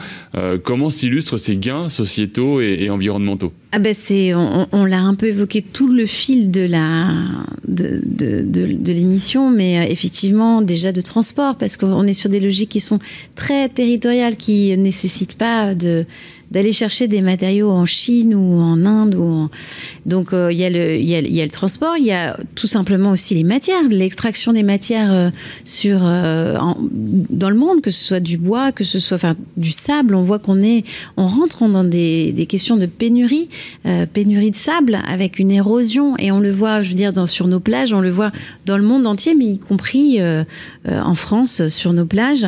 [0.63, 3.51] comment s'illustrent ces gains sociétaux et, environnementaux?
[3.71, 7.09] Ah ben c'est on, l'a un peu évoqué tout le fil de la
[7.67, 12.69] de, de, de l'émission mais effectivement déjà de transport parce qu'on est sur des logiques
[12.69, 12.99] qui sont
[13.35, 16.05] très territoriales qui nécessitent pas de
[16.51, 19.15] d'aller chercher des matériaux en Chine ou en Inde.
[19.15, 19.49] Ou
[20.05, 23.35] Donc euh, il y, y, y, a le transport, il y a tout simplement aussi
[23.35, 25.29] les matières, l'extraction des matières euh,
[25.65, 26.57] sur, euh,
[26.91, 30.15] dans le monde, que ce soit du bois, que ce soit du sable.
[30.15, 30.85] On voit qu'on est,
[31.17, 33.49] on rentre dans des, des questions de pénurie,
[34.13, 37.47] pénurie de sable avec une érosion et on le voit, je veux dire, dans, sur
[37.47, 38.31] nos plages, on le voit
[38.65, 40.19] dans le monde entier, mais y compris
[40.87, 42.45] en France sur nos plages.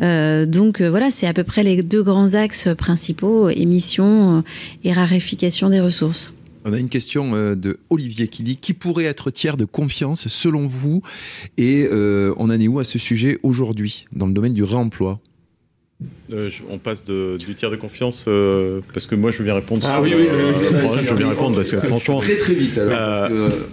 [0.00, 4.42] donc voilà, c'est à peu près les deux grands axes principaux émissions euh,
[4.84, 6.32] et raréfication des ressources.
[6.68, 10.28] On a une question euh, de Olivier qui dit qui pourrait être tiers de confiance
[10.28, 11.00] selon vous
[11.56, 15.18] et euh, on en est où à ce sujet aujourd'hui dans le domaine du réemploi?
[16.70, 18.28] On passe du tiers de confiance
[18.92, 19.82] parce que moi je veux bien répondre.
[19.84, 22.78] Ah oui, oui, je veux bien répondre parce que franchement très très vite.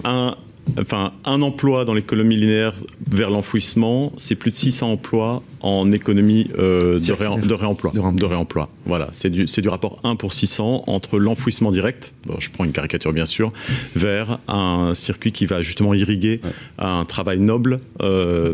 [0.05, 0.35] un,
[0.79, 2.73] enfin, un emploi dans l'économie linéaire
[3.09, 7.11] vers l'enfouissement, c'est plus de 600 emplois en économie euh, de,
[7.53, 7.91] réemploi.
[7.93, 8.69] De réemploi.
[8.85, 13.13] Voilà, c'est du, du, rapport 1 pour 600 entre l'enfouissement direct, je prends une caricature
[13.13, 13.51] bien sûr,
[13.95, 16.41] vers un circuit qui va justement irriguer
[16.77, 18.53] un travail noble euh,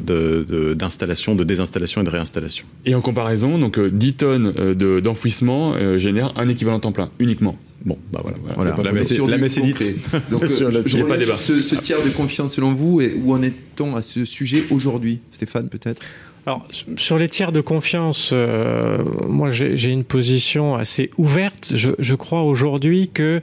[0.75, 2.65] d'installation, de, désinstallation et de réinstallation.
[2.85, 7.57] Et en comparaison, donc 10 euh, tonnes d'enfouissement génèrent un équivalent temps plein uniquement.
[7.85, 8.37] Bon, bah voilà.
[8.55, 8.75] voilà.
[8.83, 9.95] la, messe, la messe est dite.
[10.31, 11.37] Donc, je, pas débat.
[11.37, 15.19] Ce, ce, tiers de confiance selon vous, et où en est-on à ce sujet aujourd'hui
[15.31, 16.01] Stéphane, peut-être?
[16.47, 21.73] Alors, sur les tiers de confiance, euh, moi j'ai une position assez ouverte.
[21.75, 23.41] Je, je crois aujourd'hui que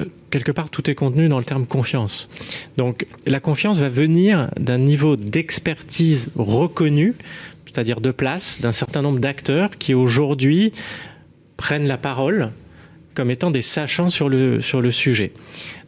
[0.00, 2.30] euh, quelque part tout est contenu dans le terme confiance.
[2.78, 7.14] Donc la confiance va venir d'un niveau d'expertise reconnu,
[7.66, 10.72] c'est-à-dire de place, d'un certain nombre d'acteurs qui aujourd'hui
[11.58, 12.52] prennent la parole
[13.14, 15.32] comme étant des sachants sur le, sur le sujet.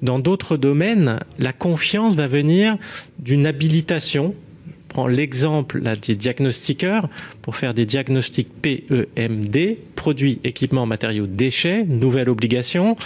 [0.02, 2.76] Dans d'autres domaines, la confiance va venir
[3.18, 4.34] d'une habilitation.
[4.66, 7.08] Je prends l'exemple des diagnostiqueurs
[7.40, 12.96] pour faire des diagnostics PEMD, produits, équipements, matériaux, déchets, nouvelle obligation.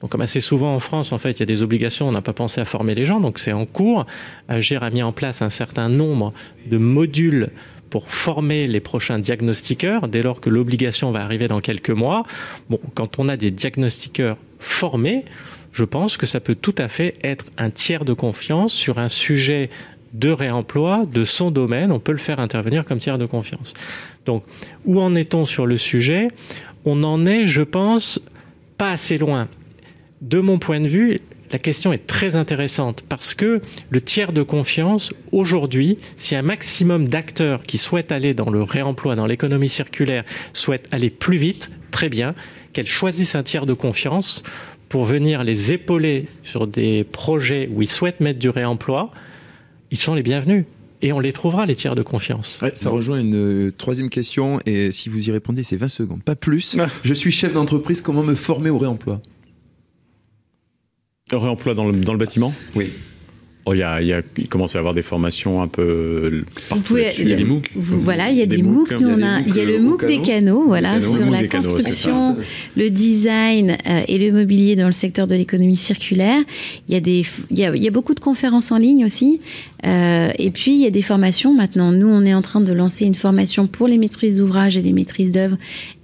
[0.00, 2.22] Donc, comme assez souvent en France, en fait, il y a des obligations, on n'a
[2.22, 4.06] pas pensé à former les gens, donc c'est en cours.
[4.48, 6.32] Agir a mis en place un certain nombre
[6.70, 7.50] de modules
[7.90, 12.24] pour former les prochains diagnostiqueurs dès lors que l'obligation va arriver dans quelques mois.
[12.94, 15.24] Quand on a des diagnostiqueurs formés,
[15.72, 19.08] je pense que ça peut tout à fait être un tiers de confiance sur un
[19.08, 19.70] sujet
[20.14, 21.92] de réemploi de son domaine.
[21.92, 23.74] On peut le faire intervenir comme tiers de confiance.
[24.24, 24.44] Donc,
[24.84, 26.28] où en est-on sur le sujet?
[26.84, 28.20] On en est, je pense,
[28.78, 29.48] pas assez loin.
[30.22, 31.20] De mon point de vue,
[31.52, 37.08] la question est très intéressante parce que le tiers de confiance, aujourd'hui, si un maximum
[37.08, 42.08] d'acteurs qui souhaitent aller dans le réemploi, dans l'économie circulaire, souhaitent aller plus vite, très
[42.08, 42.34] bien,
[42.72, 44.42] qu'elles choisissent un tiers de confiance
[44.88, 49.10] pour venir les épauler sur des projets où ils souhaitent mettre du réemploi,
[49.90, 50.64] ils sont les bienvenus.
[51.02, 52.58] Et on les trouvera, les tiers de confiance.
[52.74, 56.36] ça rejoint une euh, troisième question, et si vous y répondez, c'est 20 secondes, pas
[56.36, 56.76] plus.
[56.80, 56.88] Ah.
[57.04, 59.20] Je suis chef d'entreprise, comment me former au réemploi?
[61.32, 62.54] Réemploi dans dans le bâtiment?
[62.76, 62.92] Oui.
[63.68, 65.66] Oh, il, y a, il, y a, il, commence à y avoir des formations un
[65.66, 66.44] peu.
[66.70, 67.72] Vous pouvez, il y a des MOOC.
[67.74, 68.92] voilà, il y a des, MOOC.
[68.92, 72.36] Nous, on a, il y a le MOOC des canaux, voilà, sur la construction,
[72.76, 76.40] le design euh, et le mobilier dans le secteur de l'économie circulaire.
[76.88, 79.04] Il y a des, il y a, il y a beaucoup de conférences en ligne
[79.04, 79.40] aussi.
[79.84, 81.90] Euh, et puis, il y a des formations maintenant.
[81.90, 84.92] Nous, on est en train de lancer une formation pour les maîtrises d'ouvrage et les
[84.92, 85.56] maîtrises d'œuvre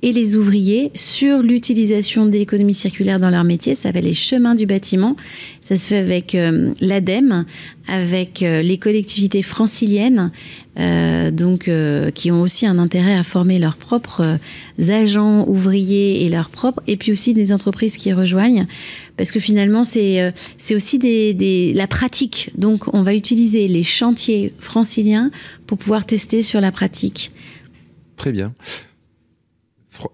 [0.03, 3.75] et les ouvriers sur l'utilisation de l'économie circulaire dans leur métier.
[3.75, 5.17] Ça s'appelle les chemins du bâtiment.
[5.61, 7.45] Ça se fait avec euh, l'ADEME,
[7.89, 10.31] avec euh, les collectivités franciliennes,
[10.79, 11.71] euh, donc
[12.15, 14.39] qui ont aussi un intérêt à former leurs propres
[14.89, 18.67] agents, ouvriers et leurs propres, et puis aussi des entreprises qui rejoignent
[19.17, 20.99] parce que finalement c'est euh, c'est aussi
[21.75, 22.51] la pratique.
[22.57, 25.31] Donc on va utiliser les chantiers franciliens
[25.67, 27.33] pour pouvoir tester sur la pratique.
[28.17, 28.53] Très bien.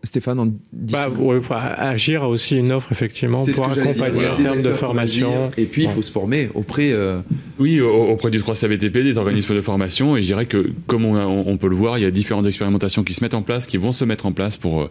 [0.02, 4.62] Stéphane, en bah, il faut agir a aussi une offre effectivement pour accompagner en termes
[4.62, 5.50] de formation.
[5.56, 6.92] Et puis il faut se former auprès.
[6.92, 7.20] Euh,
[7.58, 10.16] oui, auprès du 3CBTP, des organismes de formation.
[10.16, 13.04] Et je dirais que, comme on, on, peut le voir, il y a différentes expérimentations
[13.04, 14.90] qui se mettent en place, qui vont se mettre en place pour euh,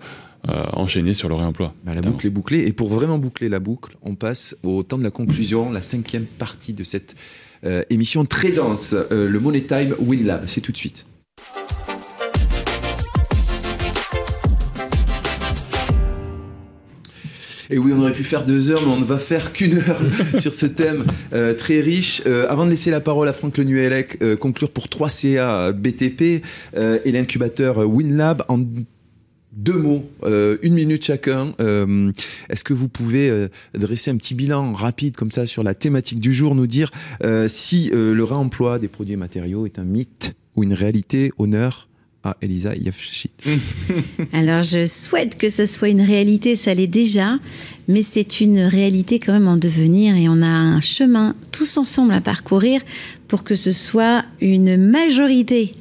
[0.49, 1.73] euh, enchaîner sur le réemploi.
[1.85, 2.67] Bah, la boucle est bouclée.
[2.67, 6.25] Et pour vraiment boucler la boucle, on passe au temps de la conclusion, la cinquième
[6.25, 7.15] partie de cette
[7.89, 10.43] émission très dense, le Money Time WinLab.
[10.45, 11.05] C'est tout de suite.
[17.69, 19.99] Et oui, on aurait pu faire deux heures, mais on ne va faire qu'une heure
[20.39, 22.21] sur ce thème euh, très riche.
[22.25, 26.43] Euh, avant de laisser la parole à Franck Lenuelec, euh, conclure pour 3 CA BTP
[26.75, 28.59] et l'incubateur WinLab en
[29.51, 31.53] deux mots, une minute chacun.
[32.49, 36.33] Est-ce que vous pouvez dresser un petit bilan rapide comme ça sur la thématique du
[36.33, 36.91] jour, nous dire
[37.47, 41.86] si le réemploi des produits et matériaux est un mythe ou une réalité, honneur
[42.27, 42.73] ah, Elisa
[44.33, 47.39] Alors, je souhaite que ce soit une réalité, ça l'est déjà,
[47.87, 52.13] mais c'est une réalité quand même en devenir et on a un chemin tous ensemble
[52.13, 52.81] à parcourir
[53.29, 55.73] pour que ce soit une majorité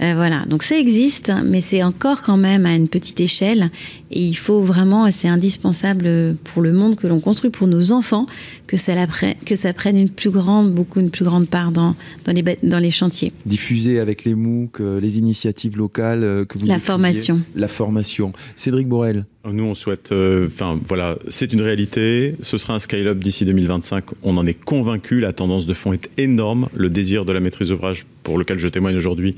[0.00, 3.70] euh, voilà, donc ça existe, mais c'est encore quand même à une petite échelle.
[4.12, 7.92] Et il faut vraiment, et c'est indispensable pour le monde que l'on construit, pour nos
[7.92, 8.26] enfants,
[8.66, 8.92] que ça,
[9.46, 12.78] que ça prenne une plus grande, beaucoup une plus grande part dans, dans, les, dans
[12.78, 13.32] les chantiers.
[13.46, 17.40] Diffuser avec les MOOC, euh, les initiatives locales euh, que vous La formation.
[17.54, 18.32] La formation.
[18.54, 19.24] Cédric Borel.
[19.44, 20.14] Nous, on souhaite,
[20.46, 22.36] enfin voilà, c'est une réalité.
[22.42, 24.04] Ce sera un scale-up d'ici 2025.
[24.22, 25.18] On en est convaincu.
[25.18, 26.68] La tendance de fond est énorme.
[26.74, 29.34] Le désir de la maîtrise d'ouvrage, pour lequel je témoigne aujourd'hui,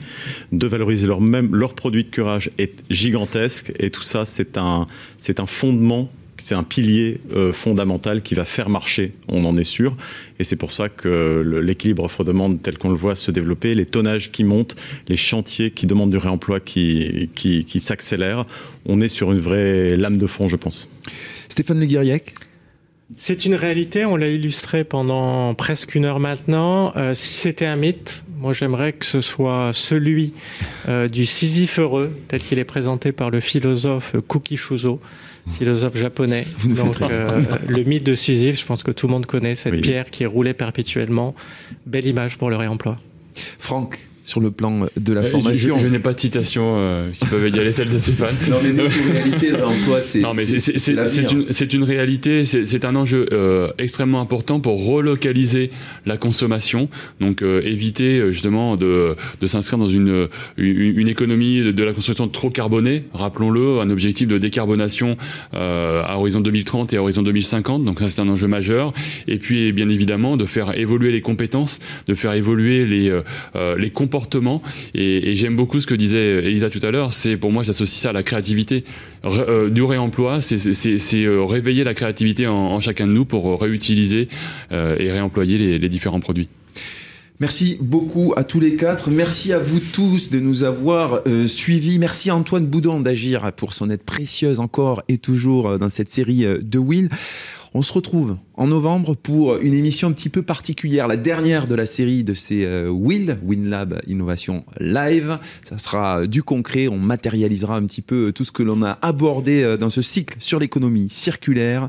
[0.52, 3.72] de valoriser leur, même, leur produit de curage est gigantesque.
[3.78, 4.63] Et tout ça, c'est un,
[5.18, 9.64] c'est un fondement c'est un pilier euh, fondamental qui va faire marcher, on en est
[9.64, 9.94] sûr.
[10.38, 14.30] Et c'est pour ça que l'équilibre offre-demande tel qu'on le voit se développer, les tonnages
[14.30, 14.76] qui montent,
[15.08, 18.46] les chantiers qui demandent du réemploi qui, qui, qui s'accélèrent,
[18.86, 20.88] on est sur une vraie lame de fond, je pense.
[21.48, 22.34] Stéphane Le Guiriec
[23.16, 26.92] c'est une réalité, on l'a illustré pendant presque une heure maintenant.
[26.96, 30.32] Euh, si c'était un mythe, moi j'aimerais que ce soit celui
[30.88, 35.00] euh, du Sisyphe heureux, tel qu'il est présenté par le philosophe Kuki Shuzo,
[35.58, 36.44] philosophe japonais.
[36.64, 40.10] Donc euh, le mythe de Sisyphe, je pense que tout le monde connaît cette pierre
[40.10, 41.34] qui est roulée perpétuellement.
[41.86, 42.96] Belle image pour le réemploi.
[43.58, 45.76] Franck sur le plan de la euh, formation.
[45.78, 48.34] Je, n'ai pas de citation euh, qui peuvent égaler celle de Stéphane.
[48.48, 50.20] Non, mais notre réalité, l'emploi, c'est.
[50.20, 55.70] Non, mais c'est une, une, réalité, c'est un enjeu euh, extrêmement important pour relocaliser
[56.06, 56.88] la consommation.
[57.20, 62.48] Donc, euh, éviter justement de, de s'inscrire dans une, une, économie de, la construction trop
[62.48, 63.04] carbonée.
[63.12, 65.18] Rappelons-le, un objectif de décarbonation
[65.52, 67.84] à horizon 2030 et à horizon 2050.
[67.84, 68.94] Donc, ça, c'est un enjeu majeur.
[69.28, 73.20] Et puis, bien évidemment, de faire évoluer les compétences, de faire évoluer les,
[73.78, 74.13] les compétences
[74.94, 77.12] Et, j'aime beaucoup ce que disait Elisa tout à l'heure.
[77.12, 78.84] C'est pour moi, j'associe ça à la créativité.
[79.24, 84.28] Euh, du réemploi, c'est euh, réveiller la créativité en, chacun de nous pour réutiliser
[84.72, 86.48] euh, et réemployer les, différents produits.
[87.40, 89.10] Merci beaucoup à tous les quatre.
[89.10, 91.98] Merci à vous tous de nous avoir suivis.
[91.98, 96.46] Merci à Antoine Boudon d'agir pour son aide précieuse encore et toujours dans cette série
[96.62, 97.10] de Will.
[97.76, 101.74] On se retrouve en novembre pour une émission un petit peu particulière, la dernière de
[101.74, 105.40] la série de ces euh, Will, WinLab Innovation Live.
[105.64, 109.64] Ça sera du concret, on matérialisera un petit peu tout ce que l'on a abordé
[109.64, 111.88] euh, dans ce cycle sur l'économie circulaire.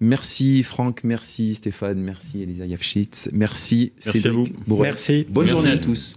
[0.00, 4.64] Merci Franck, merci Stéphane, merci Elisa Yafchitz, merci, merci Cédric à vous.
[4.66, 4.88] Bourret.
[4.88, 5.26] Merci.
[5.30, 5.56] Bonne Merci.
[5.56, 6.16] journée à tous.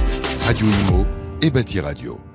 [0.46, 1.06] Radio Imo
[1.42, 2.33] et Bâti Radio.